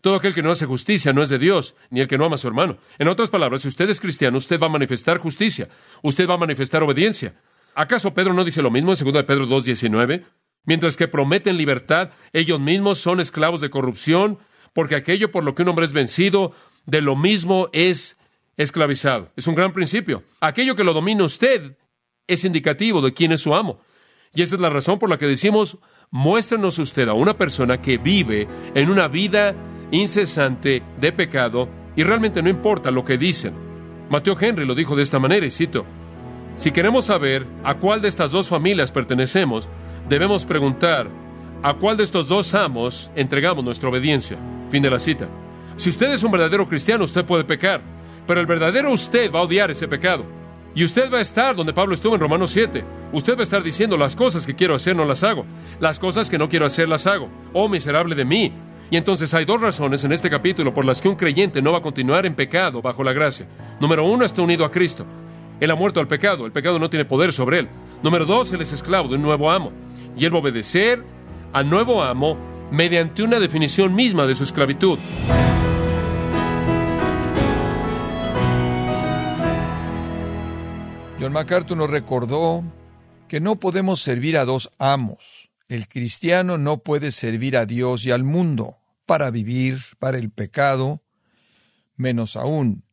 Todo 0.00 0.14
aquel 0.14 0.34
que 0.34 0.42
no 0.42 0.50
hace 0.50 0.64
justicia 0.64 1.12
no 1.12 1.22
es 1.22 1.28
de 1.28 1.38
Dios, 1.38 1.74
ni 1.90 2.00
el 2.00 2.08
que 2.08 2.18
no 2.18 2.24
ama 2.24 2.36
a 2.36 2.38
su 2.38 2.48
hermano. 2.48 2.78
En 2.98 3.08
otras 3.08 3.30
palabras, 3.30 3.62
si 3.62 3.68
usted 3.68 3.90
es 3.90 4.00
cristiano, 4.00 4.38
usted 4.38 4.60
va 4.60 4.66
a 4.66 4.70
manifestar 4.70 5.18
justicia, 5.18 5.68
usted 6.02 6.28
va 6.28 6.34
a 6.34 6.38
manifestar 6.38 6.82
obediencia. 6.82 7.34
¿Acaso 7.78 8.12
Pedro 8.12 8.34
no 8.34 8.44
dice 8.44 8.60
lo 8.60 8.72
mismo 8.72 8.92
en 8.92 8.98
2 8.98 9.12
de 9.14 9.22
Pedro 9.22 9.46
2.19? 9.46 10.24
Mientras 10.64 10.96
que 10.96 11.06
prometen 11.06 11.56
libertad, 11.56 12.10
ellos 12.32 12.58
mismos 12.58 12.98
son 12.98 13.20
esclavos 13.20 13.60
de 13.60 13.70
corrupción, 13.70 14.40
porque 14.72 14.96
aquello 14.96 15.30
por 15.30 15.44
lo 15.44 15.54
que 15.54 15.62
un 15.62 15.68
hombre 15.68 15.86
es 15.86 15.92
vencido, 15.92 16.50
de 16.86 17.02
lo 17.02 17.14
mismo 17.14 17.68
es 17.72 18.18
esclavizado. 18.56 19.30
Es 19.36 19.46
un 19.46 19.54
gran 19.54 19.72
principio. 19.72 20.24
Aquello 20.40 20.74
que 20.74 20.82
lo 20.82 20.92
domina 20.92 21.22
usted 21.22 21.76
es 22.26 22.44
indicativo 22.44 23.00
de 23.00 23.14
quién 23.14 23.30
es 23.30 23.42
su 23.42 23.54
amo. 23.54 23.80
Y 24.34 24.42
esa 24.42 24.56
es 24.56 24.60
la 24.60 24.70
razón 24.70 24.98
por 24.98 25.08
la 25.08 25.16
que 25.16 25.28
decimos, 25.28 25.78
muéstranos 26.10 26.80
usted 26.80 27.06
a 27.06 27.12
una 27.12 27.38
persona 27.38 27.80
que 27.80 27.96
vive 27.96 28.48
en 28.74 28.90
una 28.90 29.06
vida 29.06 29.54
incesante 29.92 30.82
de 31.00 31.12
pecado 31.12 31.68
y 31.94 32.02
realmente 32.02 32.42
no 32.42 32.48
importa 32.48 32.90
lo 32.90 33.04
que 33.04 33.16
dicen. 33.16 33.54
Mateo 34.10 34.36
Henry 34.40 34.66
lo 34.66 34.74
dijo 34.74 34.96
de 34.96 35.04
esta 35.04 35.20
manera, 35.20 35.46
y 35.46 35.50
cito, 35.50 35.86
si 36.58 36.72
queremos 36.72 37.04
saber 37.04 37.46
a 37.62 37.74
cuál 37.74 38.02
de 38.02 38.08
estas 38.08 38.32
dos 38.32 38.48
familias 38.48 38.90
pertenecemos, 38.90 39.68
debemos 40.08 40.44
preguntar 40.44 41.08
a 41.62 41.74
cuál 41.74 41.96
de 41.96 42.02
estos 42.02 42.26
dos 42.26 42.52
amos 42.52 43.12
entregamos 43.14 43.64
nuestra 43.64 43.88
obediencia. 43.88 44.36
Fin 44.68 44.82
de 44.82 44.90
la 44.90 44.98
cita. 44.98 45.28
Si 45.76 45.88
usted 45.88 46.12
es 46.12 46.24
un 46.24 46.32
verdadero 46.32 46.66
cristiano, 46.66 47.04
usted 47.04 47.24
puede 47.24 47.44
pecar, 47.44 47.80
pero 48.26 48.40
el 48.40 48.46
verdadero 48.46 48.90
usted 48.90 49.30
va 49.32 49.38
a 49.38 49.42
odiar 49.42 49.70
ese 49.70 49.86
pecado. 49.86 50.24
Y 50.74 50.82
usted 50.82 51.12
va 51.12 51.18
a 51.18 51.20
estar 51.20 51.54
donde 51.54 51.72
Pablo 51.72 51.94
estuvo 51.94 52.16
en 52.16 52.20
Romanos 52.20 52.50
7. 52.50 52.84
Usted 53.12 53.36
va 53.36 53.40
a 53.40 53.44
estar 53.44 53.62
diciendo 53.62 53.96
las 53.96 54.16
cosas 54.16 54.44
que 54.44 54.56
quiero 54.56 54.74
hacer 54.74 54.96
no 54.96 55.04
las 55.04 55.22
hago. 55.22 55.46
Las 55.78 56.00
cosas 56.00 56.28
que 56.28 56.38
no 56.38 56.48
quiero 56.48 56.66
hacer 56.66 56.88
las 56.88 57.06
hago. 57.06 57.28
Oh, 57.52 57.68
miserable 57.68 58.16
de 58.16 58.24
mí. 58.24 58.52
Y 58.90 58.96
entonces 58.96 59.32
hay 59.32 59.44
dos 59.44 59.60
razones 59.60 60.02
en 60.02 60.10
este 60.10 60.28
capítulo 60.28 60.74
por 60.74 60.84
las 60.84 61.00
que 61.00 61.08
un 61.08 61.14
creyente 61.14 61.62
no 61.62 61.70
va 61.70 61.78
a 61.78 61.82
continuar 61.82 62.26
en 62.26 62.34
pecado 62.34 62.82
bajo 62.82 63.04
la 63.04 63.12
gracia. 63.12 63.46
Número 63.78 64.04
uno, 64.04 64.24
está 64.24 64.42
unido 64.42 64.64
a 64.64 64.72
Cristo. 64.72 65.06
Él 65.60 65.70
ha 65.70 65.74
muerto 65.74 66.00
al 66.00 66.08
pecado. 66.08 66.46
El 66.46 66.52
pecado 66.52 66.78
no 66.78 66.90
tiene 66.90 67.04
poder 67.04 67.32
sobre 67.32 67.60
él. 67.60 67.68
Número 68.02 68.24
dos, 68.24 68.52
él 68.52 68.60
es 68.60 68.72
esclavo 68.72 69.08
de 69.08 69.16
un 69.16 69.22
nuevo 69.22 69.50
amo. 69.50 69.72
Y 70.16 70.24
él 70.24 70.32
va 70.32 70.38
a 70.38 70.42
obedecer 70.42 71.02
al 71.52 71.68
nuevo 71.68 72.02
amo 72.02 72.36
mediante 72.70 73.22
una 73.22 73.40
definición 73.40 73.94
misma 73.94 74.26
de 74.26 74.34
su 74.34 74.44
esclavitud. 74.44 74.98
John 81.20 81.32
MacArthur 81.32 81.76
nos 81.76 81.90
recordó 81.90 82.62
que 83.26 83.40
no 83.40 83.56
podemos 83.56 84.00
servir 84.00 84.38
a 84.38 84.44
dos 84.44 84.70
amos. 84.78 85.50
El 85.68 85.88
cristiano 85.88 86.58
no 86.58 86.78
puede 86.78 87.10
servir 87.10 87.56
a 87.56 87.66
Dios 87.66 88.06
y 88.06 88.12
al 88.12 88.22
mundo 88.22 88.76
para 89.04 89.30
vivir 89.30 89.80
para 89.98 90.18
el 90.18 90.30
pecado, 90.30 91.02
menos 91.96 92.36
aún. 92.36 92.84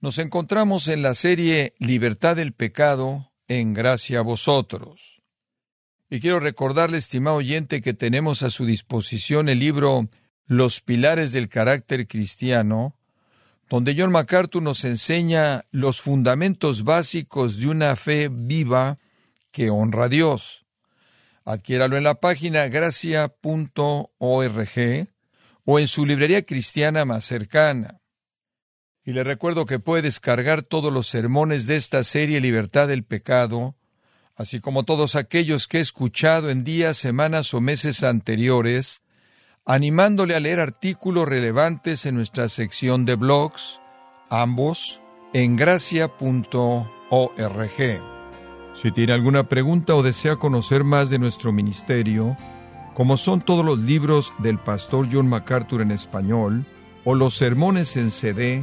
Nos 0.00 0.18
encontramos 0.18 0.86
en 0.86 1.02
la 1.02 1.16
serie 1.16 1.74
Libertad 1.80 2.36
del 2.36 2.52
Pecado, 2.52 3.32
en 3.48 3.74
gracia 3.74 4.20
a 4.20 4.22
vosotros. 4.22 5.16
Y 6.08 6.20
quiero 6.20 6.38
recordarle, 6.38 6.98
estimado 6.98 7.38
oyente, 7.38 7.82
que 7.82 7.94
tenemos 7.94 8.44
a 8.44 8.50
su 8.50 8.64
disposición 8.64 9.48
el 9.48 9.58
libro 9.58 10.08
Los 10.46 10.80
Pilares 10.80 11.32
del 11.32 11.48
Carácter 11.48 12.06
Cristiano, 12.06 12.96
donde 13.68 13.96
John 13.98 14.12
MacArthur 14.12 14.62
nos 14.62 14.84
enseña 14.84 15.64
los 15.72 16.00
fundamentos 16.00 16.84
básicos 16.84 17.58
de 17.58 17.66
una 17.66 17.96
fe 17.96 18.28
viva 18.30 18.98
que 19.50 19.68
honra 19.68 20.04
a 20.04 20.08
Dios. 20.08 20.64
Adquiéralo 21.44 21.96
en 21.96 22.04
la 22.04 22.20
página 22.20 22.68
gracia.org 22.68 23.38
o 25.64 25.78
en 25.80 25.88
su 25.88 26.06
librería 26.06 26.42
cristiana 26.42 27.04
más 27.04 27.24
cercana. 27.24 27.97
Y 29.08 29.12
le 29.12 29.24
recuerdo 29.24 29.64
que 29.64 29.78
puede 29.78 30.02
descargar 30.02 30.60
todos 30.60 30.92
los 30.92 31.06
sermones 31.06 31.66
de 31.66 31.76
esta 31.76 32.04
serie 32.04 32.42
Libertad 32.42 32.88
del 32.88 33.04
Pecado, 33.04 33.74
así 34.36 34.60
como 34.60 34.82
todos 34.82 35.14
aquellos 35.14 35.66
que 35.66 35.78
he 35.78 35.80
escuchado 35.80 36.50
en 36.50 36.62
días, 36.62 36.98
semanas 36.98 37.54
o 37.54 37.62
meses 37.62 38.04
anteriores, 38.04 39.00
animándole 39.64 40.34
a 40.34 40.40
leer 40.40 40.60
artículos 40.60 41.26
relevantes 41.26 42.04
en 42.04 42.16
nuestra 42.16 42.50
sección 42.50 43.06
de 43.06 43.14
blogs, 43.14 43.80
ambos 44.28 45.00
en 45.32 45.56
gracia.org. 45.56 46.12
Si 48.74 48.92
tiene 48.92 49.14
alguna 49.14 49.48
pregunta 49.48 49.94
o 49.94 50.02
desea 50.02 50.36
conocer 50.36 50.84
más 50.84 51.08
de 51.08 51.18
nuestro 51.18 51.50
ministerio, 51.50 52.36
como 52.92 53.16
son 53.16 53.40
todos 53.40 53.64
los 53.64 53.78
libros 53.78 54.34
del 54.40 54.58
pastor 54.58 55.08
John 55.10 55.28
MacArthur 55.28 55.80
en 55.80 55.92
español, 55.92 56.66
o 57.06 57.14
los 57.14 57.36
sermones 57.36 57.96
en 57.96 58.10
CD, 58.10 58.62